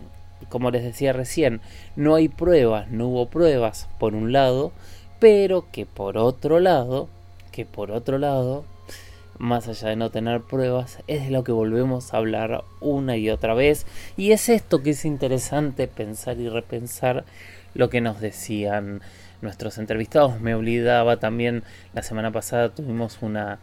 como 0.48 0.70
les 0.70 0.84
decía 0.84 1.12
recién, 1.12 1.60
no 1.96 2.14
hay 2.14 2.28
pruebas, 2.28 2.90
no 2.90 3.08
hubo 3.08 3.28
pruebas 3.28 3.88
por 3.98 4.14
un 4.14 4.32
lado, 4.32 4.72
pero 5.18 5.70
que 5.72 5.86
por 5.86 6.18
otro 6.18 6.60
lado, 6.60 7.08
que 7.50 7.64
por 7.64 7.90
otro 7.90 8.18
lado, 8.18 8.64
más 9.38 9.68
allá 9.68 9.88
de 9.88 9.96
no 9.96 10.10
tener 10.10 10.40
pruebas, 10.40 10.98
es 11.06 11.24
de 11.24 11.30
lo 11.30 11.44
que 11.44 11.52
volvemos 11.52 12.12
a 12.12 12.18
hablar 12.18 12.64
una 12.80 13.16
y 13.16 13.30
otra 13.30 13.54
vez. 13.54 13.86
Y 14.16 14.32
es 14.32 14.48
esto 14.48 14.82
que 14.82 14.90
es 14.90 15.04
interesante 15.04 15.88
pensar 15.88 16.38
y 16.38 16.48
repensar 16.48 17.24
lo 17.74 17.90
que 17.90 18.00
nos 18.00 18.20
decían 18.20 19.02
nuestros 19.42 19.78
entrevistados. 19.78 20.40
Me 20.40 20.54
olvidaba 20.54 21.18
también, 21.18 21.62
la 21.94 22.02
semana 22.02 22.32
pasada 22.32 22.70
tuvimos 22.70 23.18
una 23.20 23.58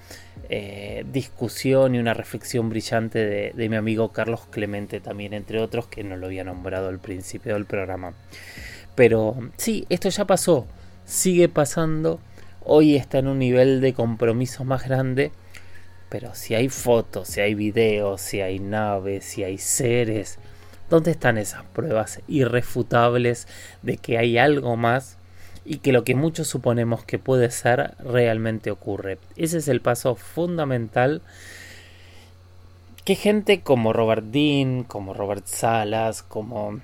eh, 0.50 1.06
discusión 1.12 1.96
y 1.96 2.00
una 2.00 2.14
reflexión 2.14 2.70
brillante 2.70 3.20
de, 3.20 3.52
de, 3.56 3.70
mi 3.70 3.76
amigo 3.76 4.10
Carlos 4.10 4.42
Clemente 4.50 5.00
también, 5.00 5.34
entre 5.34 5.60
otros, 5.60 5.88
que 5.88 6.04
no 6.04 6.16
lo 6.16 6.28
había 6.28 6.44
nombrado 6.44 6.90
al 6.90 7.00
principio 7.00 7.54
del 7.54 7.66
programa. 7.66 8.14
Pero 8.96 9.36
sí, 9.58 9.86
esto 9.90 10.10
ya 10.10 10.26
pasó, 10.26 10.68
sigue 11.06 11.50
pasando, 11.50 12.20
hoy 12.64 12.96
está 12.96 13.18
en 13.18 13.28
un 13.28 13.40
nivel 13.40 13.82
de 13.82 13.94
compromiso 13.94 14.64
más 14.64 14.88
grande 14.88 15.32
pero 16.13 16.36
si 16.36 16.54
hay 16.54 16.69
fotos, 16.69 17.28
si 17.28 17.41
hay 17.41 17.56
videos, 17.56 18.21
si 18.21 18.39
hay 18.39 18.60
naves, 18.60 19.26
si 19.26 19.43
hay 19.43 19.58
seres, 19.58 20.38
¿dónde 20.88 21.10
están 21.10 21.39
esas 21.39 21.63
pruebas 21.63 22.21
irrefutables 22.28 23.47
de 23.82 23.97
que 23.97 24.19
hay 24.19 24.38
algo 24.38 24.78
más 24.78 25.17
y 25.65 25.78
que 25.78 25.91
lo 25.91 26.04
que 26.04 26.13
muchos 26.13 26.47
suponemos 26.47 27.04
que 27.04 27.17
puede 27.17 27.49
ser 27.49 27.95
realmente 27.97 28.69
ocurre? 28.69 29.17
Ese 29.38 29.58
es 29.58 29.67
el 29.67 29.82
paso 29.82 30.13
fundamental 30.13 31.23
que 33.06 33.15
gente 33.15 33.62
como 33.62 33.91
Robert 33.91 34.26
Dean, 34.26 34.84
como 34.84 35.15
Robert 35.15 35.47
Salas, 35.47 36.21
como 36.21 36.80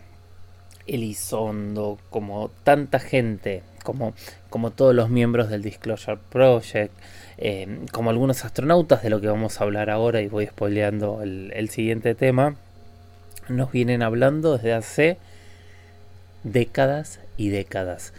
Elizondo, 0.88 2.00
como 2.10 2.50
tanta 2.64 2.98
gente, 2.98 3.62
como, 3.84 4.16
como 4.50 4.72
todos 4.72 4.96
los 4.96 5.12
miembros 5.12 5.52
del 5.52 5.62
Disclosure 5.62 6.18
Project, 6.32 6.92
eh, 7.42 7.86
como 7.94 8.10
algunos 8.10 8.44
astronautas 8.44 9.02
de 9.02 9.10
lo 9.10 9.22
que 9.22 9.28
vamos 9.28 9.60
a 9.60 9.64
hablar 9.64 9.90
ahora 9.90 10.20
y 10.22 10.28
voy 10.28 10.46
spoileando 10.46 11.22
el, 11.22 11.70
siguiente 11.70 12.14
tema, 12.14 12.58
nos 13.48 13.72
vienen 13.72 14.04
hablando 14.04 14.58
desde 14.58 14.74
hace 14.74 15.18
décadas 16.44 17.22
y 17.38 17.48
décadas 17.48 18.12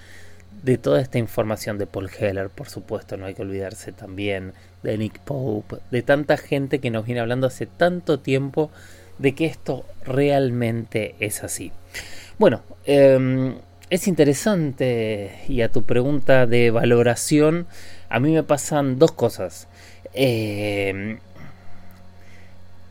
de 0.63 0.79
toda 0.79 1.03
esta 1.03 1.19
información 1.19 1.77
de 1.77 1.87
Paul 1.87 2.09
Heller, 2.19 2.49
por 2.49 2.71
supuesto, 2.71 3.19
no 3.19 3.27
hay 3.27 3.35
que 3.35 3.43
olvidarse 3.43 3.93
también 3.93 4.55
de 4.83 4.97
Nick 4.97 5.21
Pope, 5.21 5.77
de 5.91 6.01
tanta 6.01 6.39
gente 6.39 6.79
que 6.79 6.91
nos 6.91 7.05
viene 7.05 7.21
hablando 7.21 7.47
hace 7.47 7.67
tanto 7.67 8.21
tiempo 8.21 8.71
de 9.19 9.35
que 9.35 9.45
esto 9.45 9.85
realmente 10.03 11.15
es 11.21 11.45
así. 11.45 11.73
Bueno, 12.39 12.63
eh, 12.87 13.55
es 13.91 14.09
interesante 14.09 15.43
y 15.47 15.61
a 15.61 15.69
tu 15.69 15.83
pregunta 15.83 16.47
de 16.47 16.71
valoración, 16.71 17.67
a 18.11 18.21
mí 18.21 18.33
me 18.33 18.43
pasan 18.43 18.99
dos 18.99 19.13
cosas. 19.13 19.69
Eh, 20.13 21.19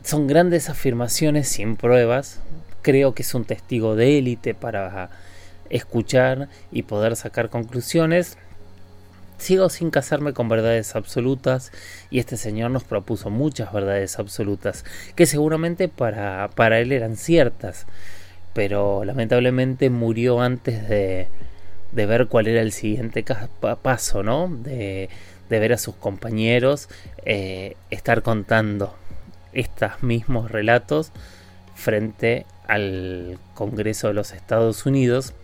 son 0.02 0.26
grandes 0.26 0.68
afirmaciones 0.68 1.48
sin 1.48 1.76
pruebas. 1.76 2.40
Creo 2.82 3.14
que 3.14 3.22
es 3.22 3.34
un 3.34 3.44
testigo 3.44 3.94
de 3.94 4.18
élite 4.18 4.54
para 4.54 5.10
escuchar 5.68 6.48
y 6.72 6.82
poder 6.82 7.14
sacar 7.16 7.50
conclusiones. 7.50 8.38
Sigo 9.38 9.68
sin 9.68 9.90
casarme 9.90 10.32
con 10.32 10.48
verdades 10.48 10.96
absolutas 10.96 11.70
y 12.10 12.18
este 12.18 12.36
señor 12.36 12.70
nos 12.70 12.84
propuso 12.84 13.30
muchas 13.30 13.72
verdades 13.72 14.18
absolutas 14.18 14.84
que 15.14 15.26
seguramente 15.26 15.88
para, 15.88 16.50
para 16.54 16.80
él 16.80 16.92
eran 16.92 17.16
ciertas 17.16 17.86
pero 18.52 19.04
lamentablemente 19.04 19.90
murió 19.90 20.40
antes 20.40 20.88
de, 20.88 21.28
de 21.92 22.06
ver 22.06 22.26
cuál 22.28 22.46
era 22.46 22.60
el 22.62 22.72
siguiente 22.72 23.24
paso, 23.82 24.22
¿no? 24.22 24.48
De, 24.48 25.08
de 25.48 25.58
ver 25.58 25.72
a 25.72 25.78
sus 25.78 25.94
compañeros 25.96 26.88
eh, 27.24 27.76
estar 27.90 28.22
contando 28.22 28.94
estos 29.52 30.02
mismos 30.02 30.50
relatos 30.50 31.10
frente 31.74 32.46
al 32.68 33.38
Congreso 33.54 34.08
de 34.08 34.14
los 34.14 34.32
Estados 34.32 34.86
Unidos 34.86 35.34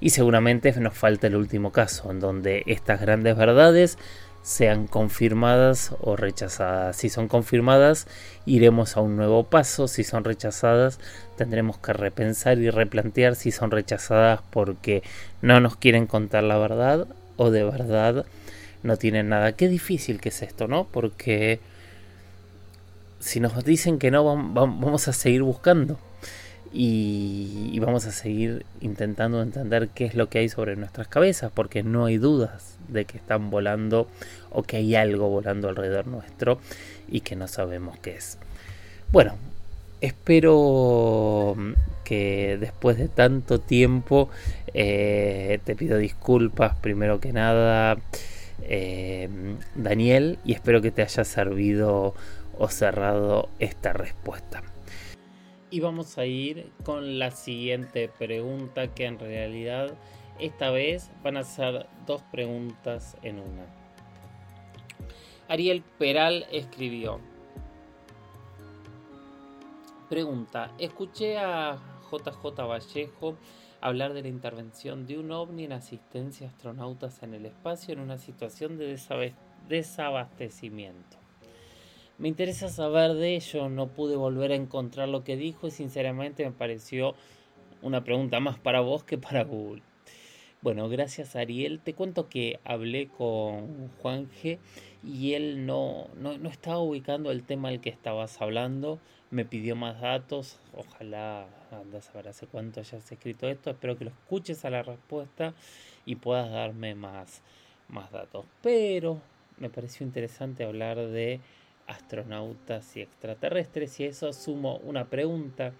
y 0.00 0.10
seguramente 0.10 0.72
nos 0.80 0.96
falta 0.96 1.26
el 1.26 1.36
último 1.36 1.72
caso 1.72 2.10
en 2.10 2.20
donde 2.20 2.62
estas 2.66 3.00
grandes 3.00 3.36
verdades 3.36 3.98
sean 4.42 4.86
confirmadas 4.86 5.94
o 6.00 6.16
rechazadas. 6.16 6.96
Si 6.96 7.08
son 7.08 7.28
confirmadas, 7.28 8.06
iremos 8.46 8.96
a 8.96 9.00
un 9.00 9.16
nuevo 9.16 9.44
paso. 9.44 9.88
Si 9.88 10.04
son 10.04 10.24
rechazadas, 10.24 10.98
tendremos 11.36 11.78
que 11.78 11.92
repensar 11.92 12.58
y 12.58 12.70
replantear 12.70 13.36
si 13.36 13.52
son 13.52 13.70
rechazadas 13.70 14.40
porque 14.50 15.02
no 15.42 15.60
nos 15.60 15.76
quieren 15.76 16.06
contar 16.06 16.44
la 16.44 16.58
verdad 16.58 17.06
o 17.36 17.50
de 17.50 17.64
verdad 17.64 18.26
no 18.82 18.96
tienen 18.96 19.28
nada. 19.28 19.52
Qué 19.52 19.68
difícil 19.68 20.20
que 20.20 20.30
es 20.30 20.42
esto, 20.42 20.68
¿no? 20.68 20.84
Porque 20.84 21.60
si 23.18 23.40
nos 23.40 23.64
dicen 23.64 23.98
que 23.98 24.10
no, 24.10 24.24
vamos 24.24 25.08
a 25.08 25.12
seguir 25.12 25.42
buscando 25.42 25.98
y, 26.72 27.78
vamos 27.80 28.06
a 28.06 28.12
seguir 28.12 28.64
intentando 28.80 29.42
entender 29.42 29.88
qué 29.88 30.04
es 30.04 30.14
lo 30.14 30.28
que 30.28 30.38
hay 30.38 30.48
sobre 30.48 30.76
nuestras 30.76 31.08
cabezas, 31.08 31.50
porque 31.52 31.82
no 31.82 32.04
hay 32.04 32.18
dudas 32.18 32.76
de 32.88 33.04
que 33.04 33.16
están 33.16 33.50
volando 33.50 34.06
o 34.50 34.62
que 34.62 34.76
hay 34.76 34.94
algo 34.94 35.28
volando 35.28 35.68
alrededor 35.68 36.06
nuestro 36.06 36.58
y 37.08 37.20
que 37.20 37.36
no 37.36 37.48
sabemos 37.48 37.98
qué 37.98 38.16
es. 38.16 38.38
Bueno, 39.12 39.34
espero 40.00 41.56
que 42.04 42.58
después 42.60 42.98
de 42.98 43.08
tanto 43.08 43.60
tiempo 43.60 44.28
eh, 44.74 45.60
te 45.64 45.74
pido 45.74 45.98
disculpas 45.98 46.76
primero 46.76 47.20
que 47.20 47.32
nada 47.32 47.96
eh, 48.62 49.28
Daniel 49.74 50.38
y 50.44 50.52
espero 50.52 50.80
que 50.80 50.90
te 50.90 51.02
haya 51.02 51.24
servido 51.24 52.14
o 52.58 52.68
cerrado 52.68 53.48
esta 53.58 53.92
respuesta. 53.92 54.62
Y 55.70 55.78
vamos 55.80 56.18
a 56.18 56.26
ir 56.26 56.72
con 56.84 57.20
la 57.20 57.30
siguiente 57.30 58.08
pregunta 58.08 58.92
que 58.92 59.06
en 59.06 59.20
realidad 59.20 59.94
esta 60.40 60.70
vez 60.70 61.10
van 61.22 61.36
a 61.36 61.44
ser 61.44 61.86
dos 62.06 62.22
preguntas 62.32 63.16
en 63.22 63.38
una. 63.38 63.66
Ariel 65.48 65.82
Peral 65.98 66.46
escribió. 66.50 67.20
Pregunta, 70.08 70.72
escuché 70.78 71.38
a 71.38 71.78
JJ 72.10 72.66
Vallejo 72.66 73.36
hablar 73.80 74.12
de 74.12 74.22
la 74.22 74.28
intervención 74.28 75.06
de 75.06 75.18
un 75.18 75.30
ovni 75.30 75.64
en 75.64 75.72
asistencia 75.72 76.48
a 76.48 76.50
astronautas 76.50 77.22
en 77.22 77.34
el 77.34 77.46
espacio 77.46 77.94
en 77.94 78.00
una 78.00 78.18
situación 78.18 78.76
de 78.76 78.98
desabastecimiento. 79.68 81.19
Me 82.20 82.28
interesa 82.28 82.68
saber 82.68 83.14
de 83.14 83.34
ello, 83.34 83.70
no 83.70 83.88
pude 83.88 84.14
volver 84.14 84.52
a 84.52 84.54
encontrar 84.54 85.08
lo 85.08 85.24
que 85.24 85.38
dijo 85.38 85.68
y 85.68 85.70
sinceramente 85.70 86.44
me 86.44 86.52
pareció 86.52 87.14
una 87.80 88.04
pregunta 88.04 88.40
más 88.40 88.58
para 88.58 88.80
vos 88.80 89.04
que 89.04 89.16
para 89.16 89.42
Google. 89.44 89.80
Bueno, 90.60 90.90
gracias 90.90 91.34
Ariel. 91.34 91.80
Te 91.80 91.94
cuento 91.94 92.28
que 92.28 92.60
hablé 92.62 93.08
con 93.08 93.88
Juan 94.02 94.28
G 94.28 94.58
y 95.02 95.32
él 95.32 95.64
no, 95.64 96.08
no, 96.14 96.36
no, 96.36 96.50
estaba 96.50 96.78
ubicando 96.80 97.30
el 97.30 97.42
tema 97.42 97.70
del 97.70 97.80
que 97.80 97.88
estabas 97.88 98.42
hablando. 98.42 98.98
Me 99.30 99.46
pidió 99.46 99.74
más 99.74 100.02
datos. 100.02 100.60
Ojalá 100.76 101.46
andas 101.72 102.10
a 102.10 102.18
ver 102.18 102.28
hace 102.28 102.46
cuánto 102.46 102.80
hayas 102.80 103.10
escrito 103.10 103.48
esto. 103.48 103.70
Espero 103.70 103.96
que 103.96 104.04
lo 104.04 104.10
escuches 104.10 104.66
a 104.66 104.70
la 104.70 104.82
respuesta 104.82 105.54
y 106.04 106.16
puedas 106.16 106.50
darme 106.50 106.94
más, 106.94 107.40
más 107.88 108.12
datos. 108.12 108.44
Pero 108.60 109.22
me 109.56 109.70
pareció 109.70 110.04
interesante 110.04 110.64
hablar 110.64 110.98
de 110.98 111.40
astronautas 111.90 112.96
y 112.96 113.02
extraterrestres 113.02 113.98
y 114.00 114.04
eso 114.04 114.32
sumo 114.32 114.76
una 114.78 115.06
pregunta 115.08 115.72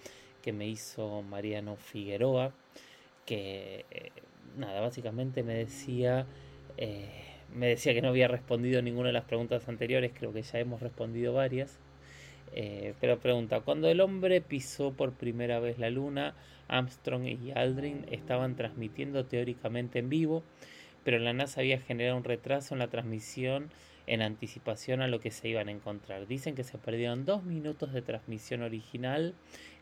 que 0.42 0.52
me 0.52 0.66
hizo 0.66 1.22
Mariano 1.22 1.76
Figueroa 1.76 2.52
que 3.26 3.84
eh, 3.90 4.10
nada 4.56 4.80
básicamente 4.80 5.42
me 5.42 5.54
decía 5.54 6.26
eh, 6.76 7.08
me 7.54 7.68
decía 7.68 7.94
que 7.94 8.02
no 8.02 8.08
había 8.08 8.28
respondido 8.28 8.82
ninguna 8.82 9.08
de 9.08 9.12
las 9.14 9.24
preguntas 9.24 9.68
anteriores 9.68 10.12
creo 10.16 10.32
que 10.32 10.42
ya 10.42 10.58
hemos 10.58 10.80
respondido 10.80 11.32
varias 11.34 11.78
Eh, 12.52 12.94
pero 13.00 13.20
pregunta, 13.20 13.60
cuando 13.60 13.88
el 13.88 14.00
hombre 14.00 14.40
pisó 14.40 14.92
por 14.92 15.12
primera 15.12 15.60
vez 15.60 15.78
la 15.78 15.88
luna, 15.90 16.34
Armstrong 16.68 17.24
y 17.26 17.52
Aldrin 17.52 18.06
estaban 18.10 18.56
transmitiendo 18.56 19.24
teóricamente 19.24 19.98
en 20.00 20.08
vivo, 20.08 20.42
pero 21.04 21.18
la 21.18 21.32
NASA 21.32 21.60
había 21.60 21.78
generado 21.80 22.16
un 22.16 22.24
retraso 22.24 22.74
en 22.74 22.80
la 22.80 22.88
transmisión 22.88 23.70
en 24.10 24.22
anticipación 24.22 25.02
a 25.02 25.06
lo 25.06 25.20
que 25.20 25.30
se 25.30 25.48
iban 25.48 25.68
a 25.68 25.70
encontrar. 25.70 26.26
Dicen 26.26 26.56
que 26.56 26.64
se 26.64 26.78
perdieron 26.78 27.24
dos 27.24 27.44
minutos 27.44 27.92
de 27.92 28.02
transmisión 28.02 28.62
original 28.62 29.34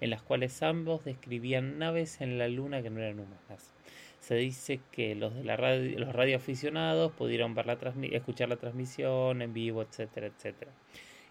en 0.03 0.11
las 0.11 0.21
cuales 0.21 0.63
ambos 0.63 1.03
describían 1.03 1.79
naves 1.79 2.21
en 2.21 2.37
la 2.37 2.47
luna 2.47 2.83
que 2.83 2.91
no 2.91 3.01
eran 3.01 3.21
humanas. 3.21 3.73
Se 4.21 4.35
dice 4.35 4.81
que 4.93 5.15
los 5.15 5.35
de 5.35 5.45
la 5.45 5.57
radio, 5.57 5.99
los 5.99 6.13
radioaficionados 6.13 7.11
pudieron 7.13 7.55
ver 7.55 7.65
la 7.65 7.79
escuchar 8.13 8.51
la 8.51 8.57
transmisión 8.57 9.41
en 9.41 9.55
vivo, 9.55 9.81
etcétera, 9.81 10.27
etcétera. 10.27 10.73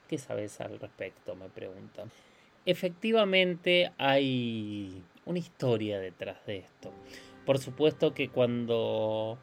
¿Qué 0.07 0.17
sabes 0.17 0.59
al 0.59 0.79
respecto? 0.79 1.35
Me 1.35 1.49
preguntan. 1.49 2.09
Efectivamente 2.65 3.91
hay 3.99 5.03
una 5.25 5.37
historia 5.37 5.99
detrás 5.99 6.43
de 6.47 6.57
esto. 6.57 6.91
Por 7.45 7.59
supuesto 7.59 8.15
que 8.15 8.29
cuando 8.29 9.37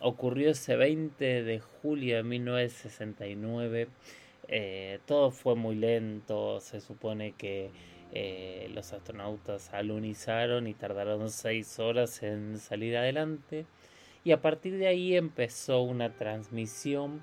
ocurrió 0.00 0.50
ese 0.50 0.76
20 0.76 1.42
de 1.42 1.60
julio 1.60 2.16
de 2.16 2.22
1969, 2.22 3.88
eh, 4.48 5.00
todo 5.06 5.30
fue 5.30 5.54
muy 5.56 5.74
lento, 5.74 6.60
se 6.60 6.80
supone 6.80 7.32
que 7.32 7.70
eh, 8.12 8.70
los 8.74 8.92
astronautas 8.92 9.72
alunizaron 9.74 10.66
y 10.66 10.74
tardaron 10.74 11.30
seis 11.30 11.78
horas 11.78 12.22
en 12.22 12.58
salir 12.58 12.96
adelante 12.96 13.66
y 14.24 14.32
a 14.32 14.40
partir 14.40 14.78
de 14.78 14.86
ahí 14.86 15.16
empezó 15.16 15.82
una 15.82 16.14
transmisión 16.14 17.22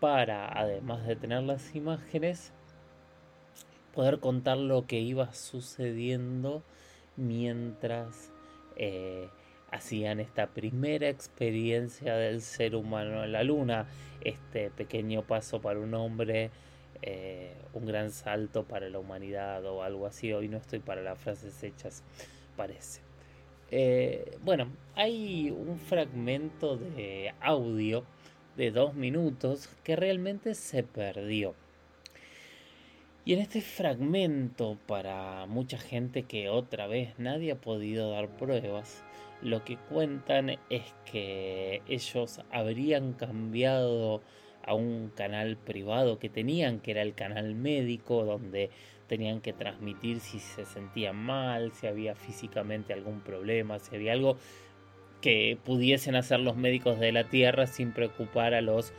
para, 0.00 0.48
además 0.58 1.06
de 1.06 1.16
tener 1.16 1.42
las 1.42 1.74
imágenes, 1.74 2.52
poder 3.94 4.20
contar 4.20 4.56
lo 4.58 4.86
que 4.86 5.00
iba 5.00 5.32
sucediendo 5.34 6.62
mientras 7.16 8.30
eh, 8.76 9.28
hacían 9.70 10.20
esta 10.20 10.48
primera 10.48 11.08
experiencia 11.08 12.16
del 12.16 12.42
ser 12.42 12.74
humano 12.74 13.24
en 13.24 13.32
la 13.32 13.42
luna, 13.42 13.86
este 14.22 14.70
pequeño 14.70 15.22
paso 15.22 15.60
para 15.60 15.78
un 15.78 15.94
hombre, 15.94 16.50
eh, 17.02 17.54
un 17.72 17.86
gran 17.86 18.10
salto 18.10 18.64
para 18.64 18.88
la 18.88 18.98
humanidad 18.98 19.64
o 19.64 19.82
algo 19.82 20.06
así. 20.06 20.32
Hoy 20.32 20.48
no 20.48 20.58
estoy 20.58 20.80
para 20.80 21.02
las 21.02 21.18
frases 21.18 21.62
hechas, 21.62 22.02
parece. 22.56 23.00
Eh, 23.70 24.36
bueno, 24.42 24.68
hay 24.96 25.50
un 25.50 25.78
fragmento 25.78 26.76
de 26.76 27.32
audio 27.40 28.04
de 28.56 28.72
dos 28.72 28.94
minutos 28.94 29.68
que 29.84 29.96
realmente 29.96 30.54
se 30.54 30.82
perdió. 30.82 31.54
Y 33.24 33.34
en 33.34 33.40
este 33.40 33.60
fragmento, 33.60 34.76
para 34.86 35.46
mucha 35.46 35.78
gente 35.78 36.24
que 36.24 36.48
otra 36.48 36.86
vez 36.86 37.18
nadie 37.18 37.52
ha 37.52 37.60
podido 37.60 38.10
dar 38.10 38.28
pruebas, 38.28 39.04
lo 39.42 39.64
que 39.64 39.76
cuentan 39.76 40.58
es 40.68 40.94
que 41.10 41.82
ellos 41.88 42.40
habrían 42.50 43.12
cambiado 43.14 44.22
a 44.62 44.74
un 44.74 45.10
canal 45.14 45.56
privado 45.56 46.18
que 46.18 46.28
tenían, 46.28 46.80
que 46.80 46.90
era 46.92 47.02
el 47.02 47.14
canal 47.14 47.54
médico, 47.54 48.24
donde 48.24 48.70
tenían 49.06 49.40
que 49.40 49.52
transmitir 49.52 50.20
si 50.20 50.38
se 50.38 50.64
sentían 50.64 51.16
mal, 51.16 51.72
si 51.72 51.86
había 51.86 52.14
físicamente 52.14 52.92
algún 52.92 53.20
problema, 53.20 53.78
si 53.78 53.96
había 53.96 54.12
algo 54.12 54.36
que 55.20 55.58
pudiesen 55.64 56.14
hacer 56.14 56.40
los 56.40 56.56
médicos 56.56 56.98
de 57.00 57.12
la 57.12 57.24
Tierra 57.24 57.66
sin 57.66 57.92
preocupar 57.92 58.54
a 58.54 58.60
los 58.60 58.92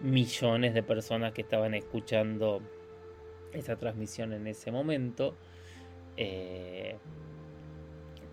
millones 0.00 0.74
de 0.74 0.82
personas 0.82 1.32
que 1.32 1.42
estaban 1.42 1.74
escuchando 1.74 2.60
esa 3.52 3.76
transmisión 3.76 4.32
en 4.32 4.46
ese 4.46 4.70
momento. 4.70 5.34
Eh, 6.16 6.96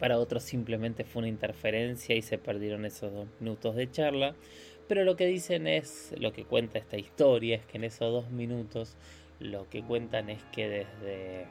para 0.02 0.18
otros 0.18 0.42
simplemente 0.42 1.04
fue 1.04 1.20
una 1.20 1.30
interferencia 1.30 2.16
y 2.16 2.24
se 2.24 2.40
perdieron 2.40 2.86
esos 2.86 3.14
dos 3.14 3.28
minutos 3.40 3.76
de 3.76 3.92
charla. 3.92 4.36
Pero 4.88 5.04
lo 5.04 5.16
que 5.16 5.28
dicen 5.28 5.68
es, 5.68 6.12
lo 6.18 6.34
que 6.34 6.44
cuenta 6.44 6.80
esta 6.80 6.98
historia 6.98 7.58
es 7.58 7.66
que 7.68 7.78
en 7.78 7.84
esos 7.84 8.12
dos 8.12 8.32
minutos 8.32 8.98
lo 9.40 9.70
que 9.70 9.84
cuentan 9.84 10.32
es 10.32 10.44
que 10.46 10.68
desde 10.68 11.46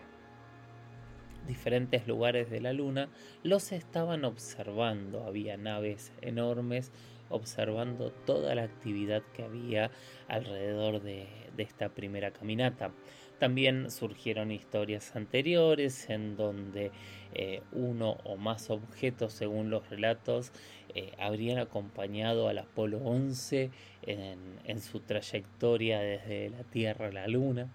diferentes 1.47 2.09
lugares 2.09 2.51
de 2.51 2.61
la 2.61 2.73
luna 2.73 3.09
los 3.45 3.71
estaban 3.71 4.25
observando. 4.25 5.23
Había 5.23 5.57
naves 5.57 6.13
enormes 6.21 6.91
observando 7.29 8.11
toda 8.11 8.57
la 8.57 8.65
actividad 8.65 9.23
que 9.33 9.45
había 9.45 9.93
alrededor 10.27 11.01
de, 11.03 11.29
de 11.57 11.63
esta 11.63 11.91
primera 11.91 12.33
caminata. 12.33 12.91
También 13.41 13.91
surgieron 13.91 14.53
historias 14.53 15.17
anteriores 15.17 16.11
en 16.11 16.37
donde 16.37 16.91
eh, 17.33 17.63
uno 17.73 18.19
o 18.25 18.37
más 18.37 18.69
objetos, 18.69 19.33
según 19.33 19.71
los 19.71 19.89
relatos, 19.89 20.53
eh, 20.95 21.13
habrían 21.19 21.57
acompañado 21.57 22.49
al 22.49 22.59
Apolo 22.59 22.99
11 22.99 23.71
en, 24.03 24.81
su 24.83 25.01
trayectoria 25.01 26.01
desde 26.01 26.51
la 26.51 26.65
Tierra 26.65 27.07
a 27.07 27.13
la 27.13 27.29
Luna. 27.29 27.73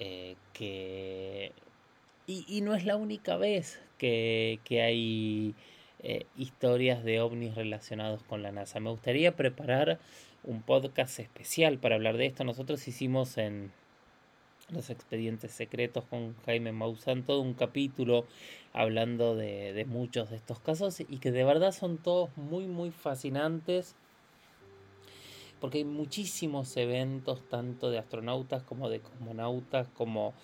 Eh, 0.00 0.34
que, 0.52 1.52
y, 2.26 2.60
no 2.62 2.74
es 2.74 2.84
la 2.84 2.96
única 2.96 3.36
vez 3.36 3.80
que, 3.98 4.58
que 4.64 4.82
hay 4.82 5.54
historias 6.36 7.04
de 7.04 7.20
ovnis 7.20 7.54
relacionados 7.54 8.24
con 8.24 8.42
la 8.42 8.50
NASA. 8.50 8.80
Me 8.80 8.90
gustaría 8.90 9.36
preparar 9.36 10.00
un 10.42 10.60
podcast 10.62 11.20
especial 11.20 11.78
para 11.78 11.94
hablar 11.94 12.16
de 12.16 12.26
esto. 12.26 12.42
Nosotros 12.42 12.88
hicimos 12.88 13.38
en 13.38 13.70
los 14.70 14.90
expedientes 14.90 15.52
secretos 15.52 16.04
con 16.04 16.36
Jaime 16.44 16.72
Maussan, 16.72 17.24
todo 17.24 17.40
un 17.40 17.54
capítulo 17.54 18.26
hablando 18.72 19.34
de, 19.34 19.84
muchos 19.88 20.30
de 20.30 20.36
estos 20.36 20.60
casos 20.60 21.00
y 21.00 21.18
que 21.18 21.32
de 21.32 21.44
verdad 21.44 21.72
son 21.72 21.98
todos 21.98 22.30
muy 22.36 22.66
muy 22.66 22.90
fascinantes 22.90 23.94
porque 25.60 25.78
hay 25.78 25.84
muchísimos 25.84 26.76
eventos 26.76 27.48
tanto 27.48 27.90
de 27.90 27.98
astronautas 27.98 28.62
como 28.62 28.88
de 28.88 29.00
cosmonautas 29.00 29.88
como 29.88 30.34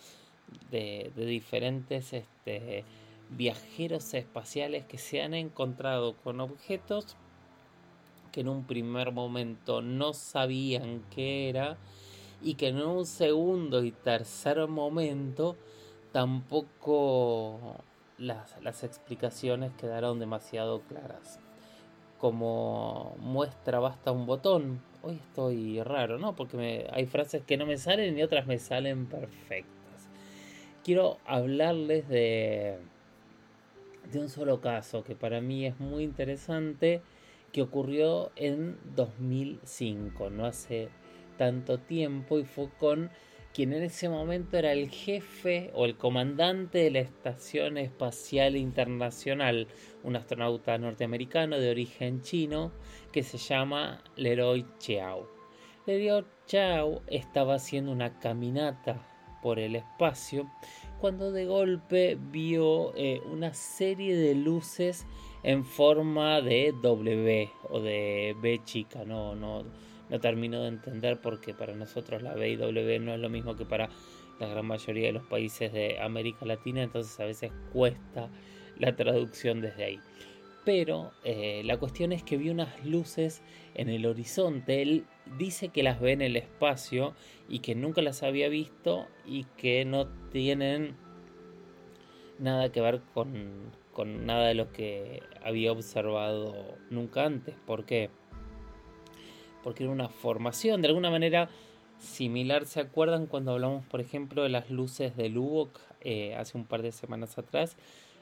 de, 0.71 1.13
diferentes 1.17 2.13
este, 2.13 2.85
viajeros 3.31 4.15
espaciales 4.15 4.85
que 4.87 4.99
se 4.99 5.23
han 5.23 5.35
encontrado 5.35 6.17
con 6.17 6.41
objetos 6.41 7.17
que 8.33 8.41
en 8.41 8.49
un 8.49 8.65
primer 8.65 9.13
momento 9.13 9.83
no 9.83 10.13
sabían 10.13 11.05
qué 11.15 11.49
era 11.49 11.77
y 12.45 12.55
que 12.55 12.69
en 12.69 12.83
un 12.83 13.07
segundo 13.07 13.83
y 13.83 13.91
tercer 13.91 14.69
momento 14.69 15.57
tampoco 16.13 17.83
las, 18.19 18.85
explicaciones 18.85 19.73
quedaron 19.79 20.21
demasiado 20.21 20.83
claras. 20.83 21.41
Como 22.19 23.17
muestra 23.19 23.81
basta 23.81 24.13
un 24.13 24.27
botón. 24.27 24.83
Hoy 25.03 25.15
estoy 25.15 25.83
raro, 25.83 26.19
¿no? 26.19 26.37
Porque 26.37 26.87
hay 26.93 27.07
frases 27.07 27.43
que 27.45 27.57
no 27.57 27.67
me 27.67 27.79
salen 27.79 28.17
y 28.17 28.23
otras 28.23 28.47
me 28.47 28.59
salen 28.59 29.07
perfectas. 29.07 30.09
Quiero 30.85 31.19
hablarles 31.27 32.07
de, 32.09 32.79
de 34.13 34.19
un 34.19 34.29
solo 34.29 34.61
caso 34.61 35.03
que 35.03 35.17
para 35.17 35.41
mí 35.41 35.65
es 35.65 35.81
muy 35.81 36.05
interesante 36.05 37.01
que 37.53 37.63
ocurrió 37.63 38.33
en 38.37 38.77
2005, 38.97 40.29
no 40.29 40.45
hace 40.45 40.91
tanto 41.37 41.79
tiempo 41.79 42.39
y 42.39 42.45
fue 42.45 42.69
con 42.79 43.11
quien 43.53 43.73
en 43.73 43.85
ese 43.85 44.09
momento 44.09 44.57
era 44.59 44.73
el 44.73 44.91
jefe 44.91 45.71
o 45.75 45.85
el 45.85 45.97
comandante 45.97 46.79
de 46.79 46.91
la 46.91 46.99
Estación 46.99 47.79
Espacial 47.79 48.57
Internacional, 48.57 49.69
un 50.03 50.17
astronauta 50.17 50.77
norteamericano 50.77 51.59
de 51.59 51.71
origen 51.71 52.21
chino 52.23 52.73
que 53.13 53.23
se 53.23 53.39
llama 53.39 54.03
Leroy 54.17 54.67
Chiao. 54.79 55.29
Leroy 55.87 56.25
Chiao 56.47 57.03
estaba 57.07 57.55
haciendo 57.55 57.93
una 57.93 58.19
caminata 58.19 59.07
por 59.41 59.61
el 59.61 59.77
espacio 59.77 60.51
cuando 61.05 61.33
de 61.33 61.45
golpe 61.45 62.19
vio 62.19 62.95
eh, 62.97 63.21
una 63.31 63.53
serie 63.53 64.17
de 64.17 64.35
luces 64.35 65.07
en 65.43 65.65
forma 65.65 66.41
de 66.41 66.73
W 66.83 67.51
o 67.69 67.81
de 67.81 68.35
B 68.41 68.63
chica, 68.65 69.05
no, 69.05 69.35
no, 69.35 69.65
no 70.11 70.21
termino 70.21 70.63
de 70.63 70.69
entender 70.69 71.21
porque 71.21 71.55
para 71.55 71.75
nosotros 71.75 72.23
la 72.23 72.35
B 72.35 72.51
y 72.51 72.57
W 72.57 72.99
no 73.01 73.15
es 73.15 73.21
lo 73.21 73.29
mismo 73.29 73.57
que 73.57 73.65
para 73.65 73.89
la 74.41 74.49
gran 74.49 74.67
mayoría 74.67 75.07
de 75.07 75.13
los 75.13 75.25
países 75.25 75.73
de 75.73 76.01
América 76.01 76.45
Latina, 76.45 76.83
entonces 76.83 77.19
a 77.21 77.25
veces 77.25 77.53
cuesta 77.73 78.29
la 78.79 78.97
traducción 78.97 79.61
desde 79.61 79.85
ahí. 79.85 80.01
Pero 80.65 81.13
eh, 81.25 81.63
la 81.65 81.77
cuestión 81.79 82.13
es 82.13 82.23
que 82.23 82.39
vi 82.39 82.49
unas 82.49 82.85
luces 82.85 83.43
en 83.75 83.91
el 83.91 84.07
horizonte. 84.07 84.81
Él 84.81 85.05
dice 85.39 85.69
que 85.69 85.83
las 85.83 86.01
ve 86.01 86.13
en 86.13 86.23
el 86.23 86.37
espacio 86.37 87.15
y 87.49 87.59
que 87.59 87.75
nunca 87.75 88.01
las 88.01 88.23
había 88.23 88.49
visto 88.49 89.07
y 89.27 89.45
que 89.59 89.85
no 89.85 90.09
tienen 90.31 90.97
nada 92.39 92.73
que 92.73 92.81
ver 92.81 93.03
con, 93.13 93.73
con 93.93 94.25
nada 94.25 94.49
de 94.49 94.55
lo 94.55 94.73
que 94.73 95.23
había 95.43 95.71
observado 95.71 96.79
nunca 96.89 97.27
antes. 97.27 97.55
¿Por 97.67 97.85
qué? 97.85 98.09
Porque 99.65 99.83
era 99.83 99.93
una 99.93 100.11
formación, 100.11 100.83
de 100.83 100.89
alguna 100.89 101.11
manera 101.11 101.49
similar. 101.99 102.67
¿Se 102.67 102.81
acuerdan 102.81 103.27
cuando 103.27 103.53
hablamos, 103.53 103.85
por 103.87 104.01
ejemplo, 104.01 104.43
de 104.43 104.51
las 104.51 104.71
luces 104.71 105.17
de 105.17 105.31
Lubbock 105.31 105.81
eh, 106.03 106.37
hace 106.37 106.59
un 106.59 106.67
par 106.67 106.83
de 106.83 106.93
semanas 106.93 107.39
atrás? 107.39 107.77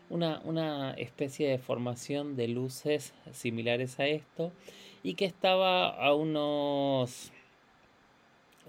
Una, 0.09 0.40
una 0.44 0.92
especie 0.94 1.48
de 1.48 1.59
formación 1.59 2.37
de 2.37 2.48
luces 2.48 3.12
similares 3.33 3.98
a 3.98 4.07
esto 4.07 4.52
y 5.02 5.14
que 5.14 5.24
estaba 5.24 5.88
a 5.88 6.14
unos 6.14 7.33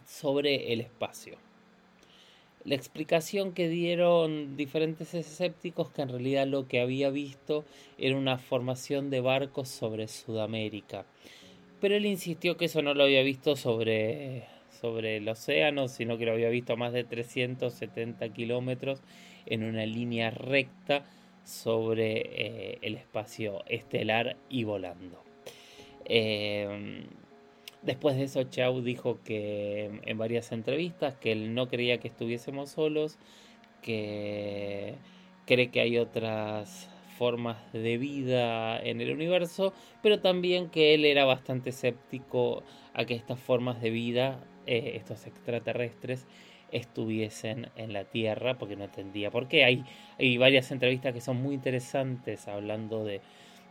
sobre 0.05 0.73
el 0.73 0.81
espacio. 0.81 1.37
La 2.65 2.75
explicación 2.75 3.51
que 3.51 3.67
dieron 3.67 4.55
diferentes 4.55 5.13
escépticos 5.13 5.91
que 5.91 6.01
en 6.01 6.09
realidad 6.09 6.47
lo 6.47 6.67
que 6.67 6.79
había 6.79 7.09
visto 7.09 7.65
era 7.97 8.15
una 8.15 8.37
formación 8.37 9.09
de 9.09 9.19
barcos 9.19 9.67
sobre 9.67 10.07
Sudamérica. 10.07 11.05
Pero 11.83 11.97
él 11.97 12.05
insistió 12.05 12.55
que 12.55 12.63
eso 12.63 12.81
no 12.81 12.93
lo 12.93 13.03
había 13.03 13.21
visto 13.23 13.57
sobre, 13.57 14.45
sobre 14.79 15.17
el 15.17 15.27
océano, 15.27 15.89
sino 15.89 16.17
que 16.17 16.25
lo 16.25 16.31
había 16.31 16.47
visto 16.47 16.71
a 16.71 16.75
más 16.77 16.93
de 16.93 17.03
370 17.03 18.29
kilómetros 18.29 19.01
en 19.45 19.65
una 19.65 19.85
línea 19.85 20.29
recta 20.29 21.03
sobre 21.43 22.21
eh, 22.21 22.77
el 22.83 22.95
espacio 22.95 23.65
estelar 23.67 24.37
y 24.47 24.63
volando. 24.63 25.21
Eh, 26.05 27.03
Después 27.81 28.15
de 28.15 28.23
eso, 28.23 28.43
Chau 28.43 28.81
dijo 28.81 29.19
que 29.25 29.99
en 30.05 30.17
varias 30.17 30.53
entrevistas 30.53 31.15
que 31.15 31.33
él 31.33 31.53
no 31.53 31.67
creía 31.67 31.97
que 31.97 32.07
estuviésemos 32.07 32.69
solos, 32.69 33.17
que 33.81 34.95
cree 35.45 35.69
que 35.69 35.81
hay 35.81 35.97
otras 35.97 36.89
formas 37.17 37.57
de 37.73 37.97
vida 37.97 38.79
en 38.79 39.01
el 39.01 39.11
universo, 39.11 39.73
pero 40.01 40.19
también 40.19 40.69
que 40.69 40.93
él 40.93 41.05
era 41.05 41.25
bastante 41.25 41.69
escéptico 41.69 42.63
a 42.93 43.05
que 43.05 43.15
estas 43.15 43.39
formas 43.39 43.81
de 43.81 43.89
vida, 43.89 44.39
eh, 44.65 44.93
estos 44.95 45.25
extraterrestres, 45.27 46.27
estuviesen 46.71 47.69
en 47.75 47.93
la 47.93 48.05
Tierra, 48.05 48.57
porque 48.57 48.75
no 48.75 48.85
entendía 48.85 49.31
por 49.31 49.47
qué. 49.47 49.63
Hay, 49.63 49.85
hay 50.17 50.37
varias 50.37 50.71
entrevistas 50.71 51.13
que 51.13 51.21
son 51.21 51.37
muy 51.37 51.55
interesantes 51.55 52.47
hablando 52.47 53.03
de, 53.05 53.21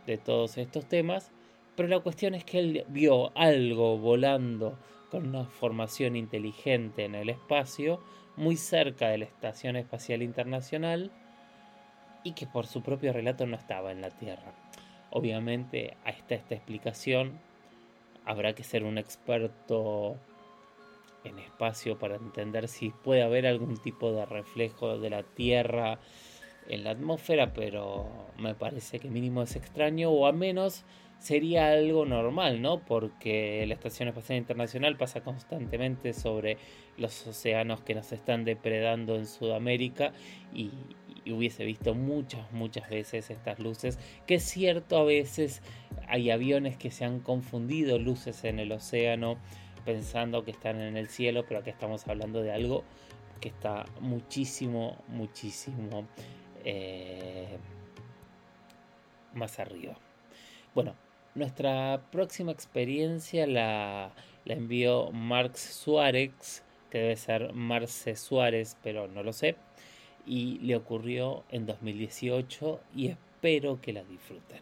de 0.07 0.17
todos 0.17 0.57
estos 0.57 0.87
temas. 0.87 1.31
Pero 1.75 1.89
la 1.89 1.99
cuestión 1.99 2.35
es 2.35 2.45
que 2.45 2.59
él 2.59 2.85
vio 2.87 3.35
algo 3.35 3.97
volando 3.97 4.77
con 5.09 5.27
una 5.27 5.45
formación 5.45 6.15
inteligente 6.15 7.05
en 7.05 7.15
el 7.15 7.29
espacio, 7.29 7.99
muy 8.35 8.55
cerca 8.55 9.09
de 9.09 9.19
la 9.19 9.25
Estación 9.25 9.75
Espacial 9.75 10.21
Internacional, 10.21 11.11
y 12.23 12.33
que 12.33 12.47
por 12.47 12.67
su 12.67 12.81
propio 12.81 13.13
relato 13.13 13.45
no 13.45 13.55
estaba 13.55 13.91
en 13.91 14.01
la 14.01 14.09
Tierra. 14.09 14.53
Obviamente, 15.09 15.97
a 16.05 16.09
esta, 16.09 16.35
esta 16.35 16.55
explicación 16.55 17.39
habrá 18.25 18.53
que 18.53 18.63
ser 18.63 18.83
un 18.83 18.97
experto 18.97 20.17
en 21.23 21.39
espacio 21.39 21.97
para 21.97 22.15
entender 22.15 22.67
si 22.67 22.89
puede 22.89 23.23
haber 23.23 23.47
algún 23.47 23.77
tipo 23.77 24.11
de 24.11 24.25
reflejo 24.25 24.97
de 24.97 25.09
la 25.09 25.23
Tierra 25.23 25.99
en 26.67 26.83
la 26.83 26.91
atmósfera, 26.91 27.53
pero 27.53 28.07
me 28.37 28.55
parece 28.55 28.99
que 28.99 29.09
mínimo 29.09 29.41
es 29.41 29.55
extraño, 29.55 30.09
o 30.09 30.25
a 30.27 30.31
menos 30.31 30.85
sería 31.19 31.71
algo 31.71 32.05
normal, 32.05 32.61
¿no? 32.61 32.79
Porque 32.79 33.63
la 33.65 33.75
Estación 33.75 34.09
Espacial 34.09 34.37
Internacional 34.37 34.97
pasa 34.97 35.21
constantemente 35.21 36.13
sobre 36.13 36.57
los 36.97 37.25
océanos 37.25 37.81
que 37.81 37.95
nos 37.95 38.11
están 38.11 38.43
depredando 38.43 39.15
en 39.15 39.25
Sudamérica 39.25 40.11
y, 40.53 40.71
hubiese 41.31 41.65
visto 41.65 41.95
muchas, 41.95 42.51
muchas 42.51 42.89
veces 42.89 43.29
estas 43.29 43.59
luces, 43.59 43.97
que 44.27 44.35
es 44.35 44.43
cierto, 44.43 44.97
a 44.97 45.03
veces 45.03 45.61
hay 46.07 46.31
aviones 46.31 46.77
que 46.77 46.91
se 46.91 47.05
han 47.05 47.19
confundido 47.19 47.99
luces 47.99 48.43
en 48.43 48.59
el 48.59 48.71
océano 48.71 49.37
pensando 49.85 50.43
que 50.43 50.51
están 50.51 50.81
en 50.81 50.97
el 50.97 51.07
cielo, 51.07 51.45
pero 51.47 51.59
aquí 51.59 51.69
estamos 51.69 52.07
hablando 52.07 52.41
de 52.41 52.51
algo 52.51 52.83
que 53.41 53.49
está 53.49 53.85
muchísimo, 53.99 54.97
muchísimo 55.07 56.07
eh, 56.63 57.57
más 59.33 59.59
arriba. 59.59 59.97
Bueno, 60.73 60.95
nuestra 61.35 62.01
próxima 62.11 62.51
experiencia 62.51 63.45
la, 63.47 64.13
la 64.45 64.53
envió 64.53 65.11
Marx 65.11 65.59
Suárez, 65.59 66.63
que 66.89 66.99
debe 66.99 67.15
ser 67.15 67.53
Marce 67.53 68.15
Suárez, 68.15 68.77
pero 68.83 69.07
no 69.07 69.23
lo 69.23 69.33
sé, 69.33 69.55
y 70.25 70.59
le 70.59 70.75
ocurrió 70.75 71.43
en 71.49 71.65
2018 71.65 72.79
y 72.95 73.07
espero 73.07 73.79
que 73.81 73.93
la 73.93 74.03
disfruten. 74.03 74.61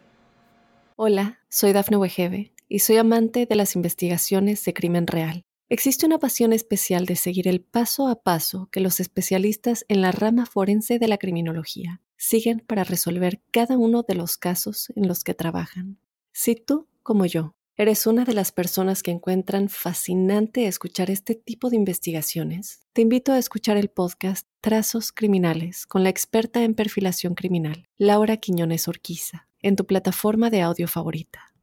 Hola, 0.96 1.40
soy 1.48 1.72
Dafne 1.72 1.96
Wegebe 1.96 2.52
y 2.68 2.80
soy 2.80 2.96
amante 2.96 3.46
de 3.46 3.56
las 3.56 3.76
investigaciones 3.76 4.64
de 4.64 4.74
crimen 4.74 5.06
real. 5.06 5.44
Existe 5.68 6.04
una 6.04 6.18
pasión 6.18 6.52
especial 6.52 7.06
de 7.06 7.16
seguir 7.16 7.48
el 7.48 7.62
paso 7.62 8.08
a 8.08 8.22
paso 8.22 8.68
que 8.70 8.80
los 8.80 9.00
especialistas 9.00 9.86
en 9.88 10.02
la 10.02 10.12
rama 10.12 10.44
forense 10.44 10.98
de 10.98 11.08
la 11.08 11.16
criminología 11.16 12.02
siguen 12.18 12.60
para 12.60 12.84
resolver 12.84 13.40
cada 13.50 13.78
uno 13.78 14.02
de 14.02 14.14
los 14.14 14.36
casos 14.36 14.92
en 14.96 15.08
los 15.08 15.24
que 15.24 15.34
trabajan. 15.34 15.98
Si 16.32 16.56
tú, 16.56 16.88
como 17.02 17.24
yo, 17.26 17.54
eres 17.76 18.06
una 18.06 18.24
de 18.24 18.34
las 18.34 18.52
personas 18.52 19.02
que 19.02 19.10
encuentran 19.10 19.70
fascinante 19.70 20.66
escuchar 20.66 21.10
este 21.10 21.34
tipo 21.34 21.70
de 21.70 21.76
investigaciones, 21.76 22.86
te 22.92 23.00
invito 23.00 23.32
a 23.32 23.38
escuchar 23.38 23.78
el 23.78 23.88
podcast 23.88 24.46
Trazos 24.60 25.10
Criminales 25.10 25.86
con 25.86 26.02
la 26.02 26.10
experta 26.10 26.62
en 26.64 26.74
perfilación 26.74 27.34
criminal, 27.34 27.88
Laura 27.96 28.36
Quiñones 28.36 28.88
Orquiza, 28.88 29.48
en 29.62 29.76
tu 29.76 29.86
plataforma 29.86 30.50
de 30.50 30.60
audio 30.60 30.86
favorita. 30.86 31.54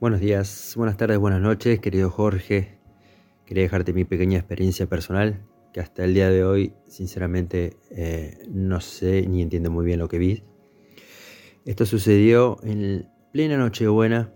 Buenos 0.00 0.20
días, 0.20 0.74
buenas 0.76 0.96
tardes, 0.96 1.18
buenas 1.18 1.40
noches, 1.40 1.78
querido 1.78 2.10
Jorge. 2.10 2.78
Quería 3.46 3.62
dejarte 3.62 3.92
mi 3.92 4.04
pequeña 4.04 4.38
experiencia 4.38 4.88
personal, 4.88 5.46
que 5.72 5.78
hasta 5.78 6.04
el 6.04 6.14
día 6.14 6.30
de 6.30 6.44
hoy, 6.44 6.74
sinceramente, 6.88 7.76
eh, 7.90 8.38
no 8.50 8.80
sé 8.80 9.22
ni 9.28 9.40
entiendo 9.40 9.70
muy 9.70 9.86
bien 9.86 10.00
lo 10.00 10.08
que 10.08 10.18
vi 10.18 10.42
esto 11.66 11.84
sucedió 11.84 12.58
en 12.62 13.10
plena 13.32 13.56
Nochebuena 13.56 14.32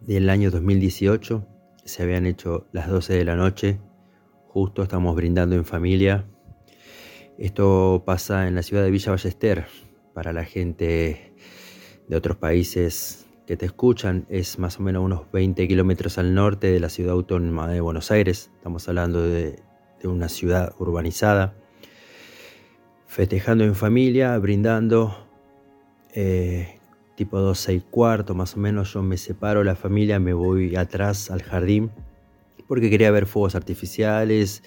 del 0.00 0.30
año 0.30 0.50
2018. 0.50 1.46
Se 1.84 2.02
habían 2.02 2.24
hecho 2.24 2.66
las 2.72 2.88
12 2.88 3.12
de 3.12 3.24
la 3.26 3.36
noche. 3.36 3.78
Justo 4.46 4.82
estamos 4.82 5.14
brindando 5.14 5.54
en 5.54 5.66
familia. 5.66 6.24
Esto 7.36 8.04
pasa 8.06 8.48
en 8.48 8.54
la 8.54 8.62
ciudad 8.62 8.84
de 8.84 8.90
Villa 8.90 9.10
Ballester. 9.10 9.66
Para 10.14 10.32
la 10.32 10.46
gente 10.46 11.34
de 12.08 12.16
otros 12.16 12.38
países 12.38 13.26
que 13.46 13.58
te 13.58 13.66
escuchan, 13.66 14.24
es 14.30 14.58
más 14.58 14.80
o 14.80 14.82
menos 14.82 15.04
unos 15.04 15.30
20 15.30 15.68
kilómetros 15.68 16.16
al 16.16 16.34
norte 16.34 16.72
de 16.72 16.80
la 16.80 16.88
ciudad 16.88 17.12
autónoma 17.12 17.68
de 17.68 17.82
Buenos 17.82 18.10
Aires. 18.10 18.50
Estamos 18.56 18.88
hablando 18.88 19.20
de, 19.20 19.62
de 20.00 20.08
una 20.08 20.30
ciudad 20.30 20.74
urbanizada. 20.78 21.54
Festejando 23.06 23.64
en 23.64 23.74
familia, 23.74 24.38
brindando 24.38 25.27
eh, 26.14 26.78
tipo 27.16 27.38
12 27.38 27.74
y 27.74 27.80
cuarto 27.80 28.34
más 28.34 28.56
o 28.56 28.60
menos, 28.60 28.92
yo 28.92 29.02
me 29.02 29.16
separo 29.16 29.64
la 29.64 29.76
familia, 29.76 30.18
me 30.18 30.32
voy 30.32 30.76
atrás 30.76 31.30
al 31.30 31.42
jardín 31.42 31.90
porque 32.68 32.90
quería 32.90 33.10
ver 33.10 33.26
fuegos 33.26 33.54
artificiales, 33.56 34.62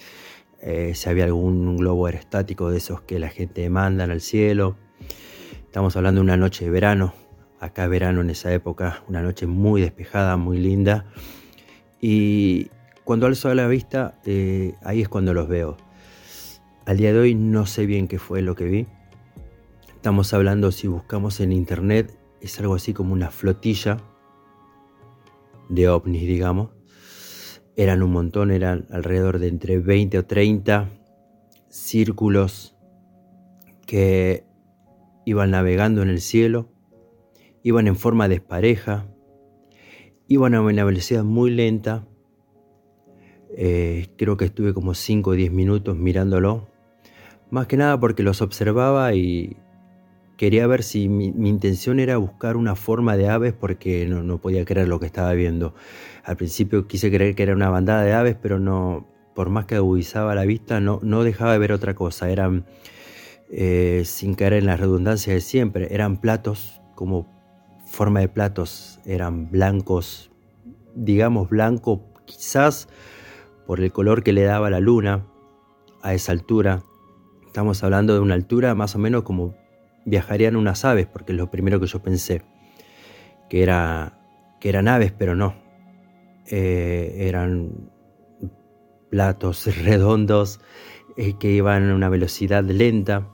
eh, 0.60 0.92
si 0.94 1.08
había 1.08 1.24
algún 1.24 1.76
globo 1.76 2.06
aerostático 2.06 2.70
de 2.70 2.78
esos 2.78 3.00
que 3.00 3.18
la 3.18 3.30
gente 3.30 3.70
manda 3.70 4.04
al 4.04 4.20
cielo. 4.20 4.76
Estamos 5.64 5.96
hablando 5.96 6.20
de 6.20 6.24
una 6.24 6.36
noche 6.36 6.64
de 6.66 6.70
verano, 6.70 7.14
acá 7.60 7.86
verano 7.86 8.20
en 8.20 8.30
esa 8.30 8.52
época, 8.52 9.02
una 9.08 9.22
noche 9.22 9.46
muy 9.46 9.80
despejada, 9.80 10.36
muy 10.36 10.58
linda. 10.58 11.06
Y 12.00 12.68
cuando 13.04 13.26
alzo 13.26 13.48
a 13.48 13.54
la 13.54 13.68
vista, 13.68 14.18
eh, 14.26 14.74
ahí 14.82 15.00
es 15.00 15.08
cuando 15.08 15.32
los 15.32 15.48
veo. 15.48 15.76
Al 16.84 16.96
día 16.96 17.12
de 17.12 17.20
hoy 17.20 17.34
no 17.36 17.66
sé 17.66 17.86
bien 17.86 18.08
qué 18.08 18.18
fue 18.18 18.42
lo 18.42 18.56
que 18.56 18.64
vi. 18.64 18.86
Estamos 20.02 20.34
hablando, 20.34 20.72
si 20.72 20.88
buscamos 20.88 21.38
en 21.38 21.52
internet, 21.52 22.18
es 22.40 22.58
algo 22.58 22.74
así 22.74 22.92
como 22.92 23.12
una 23.12 23.30
flotilla 23.30 23.98
de 25.68 25.88
ovnis, 25.88 26.22
digamos. 26.22 26.70
Eran 27.76 28.02
un 28.02 28.10
montón, 28.10 28.50
eran 28.50 28.88
alrededor 28.90 29.38
de 29.38 29.46
entre 29.46 29.78
20 29.78 30.18
o 30.18 30.24
30 30.24 30.90
círculos 31.68 32.76
que 33.86 34.44
iban 35.24 35.52
navegando 35.52 36.02
en 36.02 36.08
el 36.08 36.20
cielo, 36.20 36.68
iban 37.62 37.86
en 37.86 37.94
forma 37.94 38.26
despareja, 38.26 39.06
iban 40.26 40.56
a 40.56 40.62
una 40.62 40.82
velocidad 40.82 41.22
muy 41.22 41.52
lenta. 41.52 42.08
Eh, 43.56 44.08
creo 44.18 44.36
que 44.36 44.46
estuve 44.46 44.74
como 44.74 44.94
5 44.94 45.30
o 45.30 45.34
10 45.34 45.52
minutos 45.52 45.96
mirándolo, 45.96 46.66
más 47.52 47.68
que 47.68 47.76
nada 47.76 48.00
porque 48.00 48.24
los 48.24 48.42
observaba 48.42 49.14
y 49.14 49.61
quería 50.42 50.66
ver 50.66 50.82
si 50.82 51.08
mi, 51.08 51.28
intención 51.48 52.00
era 52.00 52.16
buscar 52.16 52.56
una 52.56 52.74
forma 52.74 53.16
de 53.16 53.28
aves 53.28 53.52
porque 53.52 54.06
no, 54.08 54.38
podía 54.38 54.64
creer 54.64 54.88
lo 54.88 54.98
que 54.98 55.06
estaba 55.06 55.32
viendo. 55.34 55.72
Al 56.24 56.36
principio 56.36 56.88
quise 56.88 57.12
creer 57.12 57.36
que 57.36 57.44
era 57.44 57.54
una 57.54 57.70
bandada 57.70 58.02
de 58.02 58.12
aves, 58.12 58.36
pero 58.42 58.58
no, 58.58 59.06
por 59.36 59.50
más 59.50 59.66
que 59.66 59.76
agudizaba 59.76 60.34
la 60.34 60.44
vista, 60.44 60.80
no, 60.80 60.98
dejaba 61.22 61.52
de 61.52 61.60
ver 61.60 61.70
otra 61.70 61.94
cosa. 61.94 62.28
Eran, 62.28 62.66
eh, 63.52 64.02
sin 64.04 64.34
caer 64.34 64.54
en 64.54 64.66
la 64.66 64.76
redundancia 64.76 65.32
de 65.32 65.40
siempre, 65.40 65.94
eran 65.94 66.20
platos 66.20 66.82
como 66.96 67.28
forma 67.86 68.18
de 68.18 68.28
platos, 68.28 68.98
eran 69.06 69.48
blancos, 69.48 70.32
digamos, 70.96 71.50
blanco, 71.50 72.02
quizás 72.24 72.88
por 73.64 73.78
el 73.78 73.92
color 73.92 74.24
que 74.24 74.32
le 74.32 74.42
daba 74.42 74.70
la 74.70 74.80
luna 74.80 75.24
a 76.02 76.14
esa 76.14 76.32
altura. 76.32 76.82
Estamos 77.46 77.84
hablando 77.84 78.12
de 78.12 78.18
una 78.18 78.34
altura 78.34 78.74
más 78.74 78.96
o 78.96 78.98
menos 78.98 79.22
como 79.22 79.61
viajarían 80.04 80.56
unas 80.56 80.84
aves, 80.84 81.06
porque 81.06 81.32
es 81.32 81.38
lo 81.38 81.50
primero 81.50 81.80
que 81.80 81.86
yo 81.86 82.02
pensé, 82.02 82.42
que, 83.48 83.62
era, 83.62 84.18
que 84.60 84.68
eran 84.68 84.88
aves, 84.88 85.12
pero 85.12 85.34
no. 85.34 85.54
Eh, 86.46 87.28
eran 87.28 87.90
platos 89.10 89.66
redondos 89.84 90.60
eh, 91.16 91.34
que 91.38 91.50
iban 91.50 91.90
a 91.90 91.94
una 91.94 92.08
velocidad 92.08 92.64
lenta, 92.64 93.28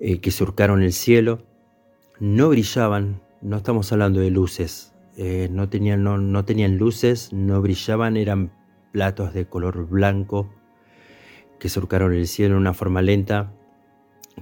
eh, 0.00 0.20
que 0.20 0.30
surcaron 0.30 0.82
el 0.82 0.92
cielo. 0.92 1.46
No 2.20 2.48
brillaban, 2.48 3.22
no 3.40 3.58
estamos 3.58 3.92
hablando 3.92 4.20
de 4.20 4.30
luces, 4.30 4.94
no, 5.50 5.68
tenían, 5.68 6.04
no, 6.04 6.16
no 6.16 6.44
tenían 6.44 6.78
luces, 6.78 7.32
no 7.32 7.60
brillaban, 7.60 8.16
eran 8.16 8.52
platos 8.92 9.34
de 9.34 9.46
color 9.46 9.88
blanco 9.88 10.48
que 11.58 11.68
surcaron 11.68 12.14
el 12.14 12.26
cielo 12.26 12.54
en 12.54 12.60
una 12.60 12.74
forma 12.74 13.02
lenta. 13.02 13.52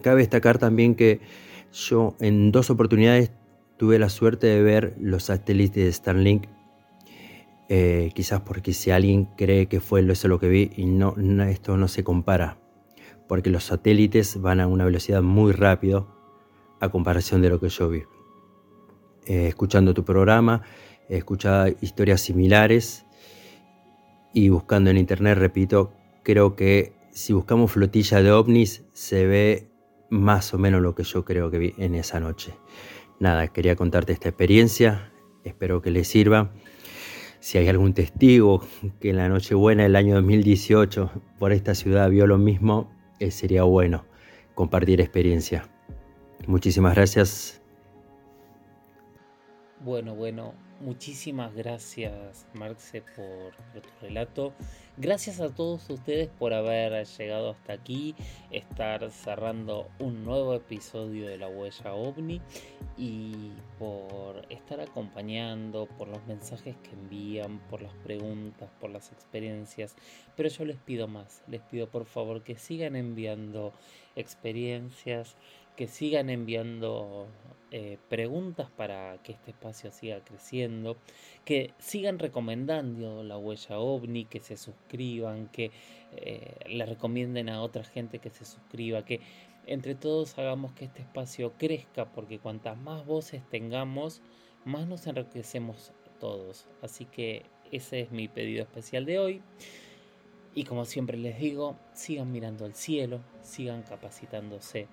Cabe 0.02 0.20
destacar 0.20 0.58
también 0.58 0.94
que 0.94 1.20
yo 1.72 2.14
en 2.20 2.52
dos 2.52 2.70
oportunidades 2.70 3.32
tuve 3.76 3.98
la 3.98 4.08
suerte 4.08 4.46
de 4.46 4.62
ver 4.62 4.96
los 5.00 5.24
satélites 5.24 5.84
de 5.84 5.92
Starlink. 5.92 6.46
Eh, 7.68 8.12
quizás 8.14 8.40
porque 8.40 8.72
si 8.72 8.90
alguien 8.90 9.26
cree 9.36 9.66
que 9.66 9.80
fue 9.80 10.00
eso 10.10 10.28
lo 10.28 10.38
que 10.38 10.48
vi 10.48 10.70
y 10.76 10.86
no, 10.86 11.16
esto 11.44 11.76
no 11.76 11.88
se 11.88 12.04
compara, 12.04 12.58
porque 13.26 13.50
los 13.50 13.64
satélites 13.64 14.40
van 14.40 14.60
a 14.60 14.68
una 14.68 14.84
velocidad 14.84 15.20
muy 15.20 15.52
rápido 15.52 16.08
a 16.80 16.88
comparación 16.90 17.42
de 17.42 17.50
lo 17.50 17.58
que 17.58 17.68
yo 17.68 17.88
vi. 17.88 18.02
Eh, 19.26 19.48
escuchando 19.48 19.94
tu 19.94 20.04
programa, 20.04 20.62
he 21.08 21.16
escuchado 21.16 21.66
historias 21.80 22.20
similares 22.20 23.04
y 24.32 24.48
buscando 24.48 24.90
en 24.90 24.98
internet, 24.98 25.36
repito, 25.36 25.92
creo 26.22 26.54
que 26.54 26.92
si 27.10 27.32
buscamos 27.32 27.72
flotilla 27.72 28.22
de 28.22 28.30
ovnis 28.30 28.84
se 28.92 29.26
ve 29.26 29.70
más 30.10 30.54
o 30.54 30.58
menos 30.58 30.82
lo 30.82 30.94
que 30.94 31.04
yo 31.04 31.24
creo 31.24 31.50
que 31.50 31.58
vi 31.58 31.74
en 31.78 31.94
esa 31.94 32.20
noche. 32.20 32.54
Nada, 33.18 33.48
quería 33.48 33.76
contarte 33.76 34.12
esta 34.12 34.28
experiencia, 34.28 35.12
espero 35.44 35.80
que 35.80 35.90
les 35.90 36.08
sirva. 36.08 36.50
Si 37.40 37.58
hay 37.58 37.68
algún 37.68 37.94
testigo 37.94 38.62
que 39.00 39.10
en 39.10 39.16
la 39.16 39.28
Nochebuena 39.28 39.84
del 39.84 39.96
año 39.96 40.14
2018 40.16 41.10
por 41.38 41.52
esta 41.52 41.74
ciudad 41.74 42.10
vio 42.10 42.26
lo 42.26 42.38
mismo, 42.38 42.90
eh, 43.20 43.30
sería 43.30 43.62
bueno 43.62 44.04
compartir 44.54 45.00
experiencia. 45.00 45.68
Muchísimas 46.46 46.94
gracias. 46.94 47.62
Bueno, 49.80 50.14
bueno, 50.14 50.54
Muchísimas 50.80 51.54
gracias, 51.54 52.46
Marce, 52.52 53.00
por, 53.00 53.54
tu 53.80 53.88
relato. 54.02 54.52
Gracias 54.98 55.40
a 55.40 55.54
todos 55.54 55.88
ustedes 55.88 56.28
por 56.28 56.52
haber 56.52 57.06
llegado 57.06 57.50
hasta 57.50 57.72
aquí, 57.72 58.14
estar 58.50 59.10
cerrando 59.10 59.88
un 59.98 60.22
nuevo 60.22 60.52
episodio 60.52 61.28
de 61.28 61.38
La 61.38 61.48
Huella 61.48 61.94
OVNI 61.94 62.42
y 62.98 63.52
por 63.78 64.44
estar 64.50 64.82
acompañando, 64.82 65.86
por 65.96 66.08
los 66.08 66.24
mensajes 66.26 66.76
que 66.76 66.90
envían, 66.90 67.58
por 67.70 67.80
las 67.80 67.94
preguntas, 67.94 68.68
por 68.78 68.90
las 68.90 69.12
experiencias. 69.12 69.96
Pero 70.36 70.50
yo 70.50 70.66
les 70.66 70.76
pido 70.76 71.08
más, 71.08 71.42
les 71.48 71.62
pido 71.62 71.88
por 71.88 72.04
favor 72.04 72.42
que 72.42 72.58
sigan 72.58 72.96
enviando 72.96 73.72
experiencias, 74.14 75.36
que 75.76 75.86
sigan 75.86 76.30
enviando 76.30 77.28
eh, 77.70 77.98
preguntas 78.08 78.70
para 78.70 79.18
que 79.22 79.32
este 79.32 79.50
espacio 79.50 79.90
siga 79.90 80.20
creciendo, 80.24 80.96
que 81.44 81.74
sigan 81.78 82.18
recomendando 82.18 83.22
la 83.22 83.36
huella 83.36 83.78
ovni, 83.78 84.24
que 84.24 84.40
se 84.40 84.56
suscriban, 84.56 85.48
que 85.48 85.72
eh, 86.12 86.54
le 86.68 86.86
recomienden 86.86 87.48
a 87.48 87.60
otra 87.60 87.84
gente 87.84 88.18
que 88.18 88.30
se 88.30 88.44
suscriba, 88.44 89.04
que 89.04 89.20
entre 89.66 89.94
todos 89.94 90.38
hagamos 90.38 90.72
que 90.72 90.84
este 90.84 91.02
espacio 91.02 91.52
crezca, 91.58 92.12
porque 92.12 92.38
cuantas 92.38 92.78
más 92.78 93.04
voces 93.04 93.42
tengamos, 93.50 94.22
más 94.64 94.86
nos 94.86 95.06
enriquecemos 95.06 95.92
todos. 96.20 96.68
Así 96.82 97.04
que 97.04 97.44
ese 97.72 98.00
es 98.00 98.12
mi 98.12 98.28
pedido 98.28 98.62
especial 98.62 99.04
de 99.04 99.18
hoy. 99.18 99.42
Y 100.54 100.64
como 100.64 100.84
siempre 100.84 101.18
les 101.18 101.38
digo, 101.38 101.76
sigan 101.92 102.32
mirando 102.32 102.64
al 102.64 102.74
cielo, 102.74 103.20
sigan 103.42 103.82
capacitándose 103.82 104.88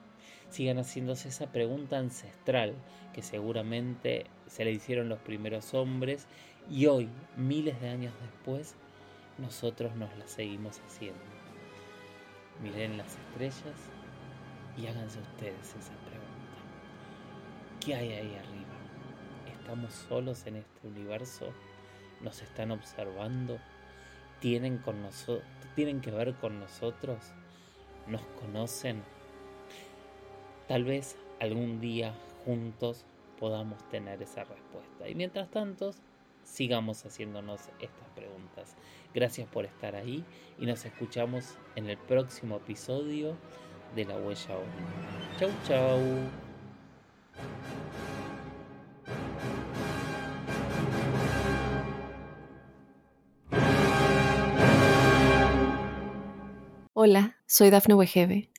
sigan 0.53 0.77
haciéndose 0.77 1.29
esa 1.29 1.47
pregunta 1.47 1.97
ancestral 1.97 2.75
que 3.11 3.23
seguramente 3.23 4.27
se 4.45 4.63
le 4.63 4.71
hicieron 4.71 5.09
los 5.09 5.17
primeros 5.17 5.73
hombres 5.73 6.27
y 6.69 6.85
hoy, 6.85 7.09
miles 7.35 7.81
de 7.81 7.89
años 7.89 8.13
después, 8.21 8.75
nosotros 9.39 9.95
nos 9.95 10.15
la 10.15 10.27
seguimos 10.27 10.79
haciendo. 10.85 11.19
Miren 12.61 12.97
las 12.97 13.17
estrellas 13.17 13.75
y 14.77 14.85
háganse 14.85 15.19
ustedes 15.21 15.69
esa 15.69 15.93
pregunta. 16.05 16.23
¿Qué 17.83 17.95
hay 17.95 18.11
ahí 18.13 18.35
arriba? 18.35 19.57
¿Estamos 19.59 19.91
solos 20.07 20.45
en 20.45 20.57
este 20.57 20.87
universo? 20.87 21.51
¿Nos 22.21 22.43
están 22.43 22.69
observando? 22.69 23.57
¿Tienen, 24.39 24.77
con 24.77 24.97
¿Tienen 25.75 25.99
que 25.99 26.11
ver 26.11 26.35
con 26.35 26.59
nosotros? 26.59 27.17
¿Nos 28.05 28.21
conocen? 28.39 29.01
Tal 30.73 30.85
vez 30.85 31.15
algún 31.39 31.79
día 31.79 32.15
juntos 32.45 33.05
podamos 33.39 33.87
tener 33.89 34.23
esa 34.23 34.43
respuesta. 34.43 35.07
Y 35.07 35.13
mientras 35.13 35.51
tanto, 35.51 35.91
sigamos 36.43 37.05
haciéndonos 37.05 37.69
estas 37.79 38.09
preguntas. 38.15 38.75
Gracias 39.13 39.47
por 39.47 39.65
estar 39.65 39.95
ahí 39.95 40.25
y 40.57 40.65
nos 40.65 40.83
escuchamos 40.83 41.59
en 41.75 41.91
el 41.91 41.99
próximo 41.99 42.55
episodio 42.55 43.37
de 43.95 44.05
La 44.05 44.17
Huella 44.17 44.55
OVNI. 44.55 45.37
Chau, 45.37 45.51
chau. 45.67 45.99
Hola, 56.93 57.37
soy 57.45 57.69
Dafne 57.69 57.93
Wegebe 57.93 58.52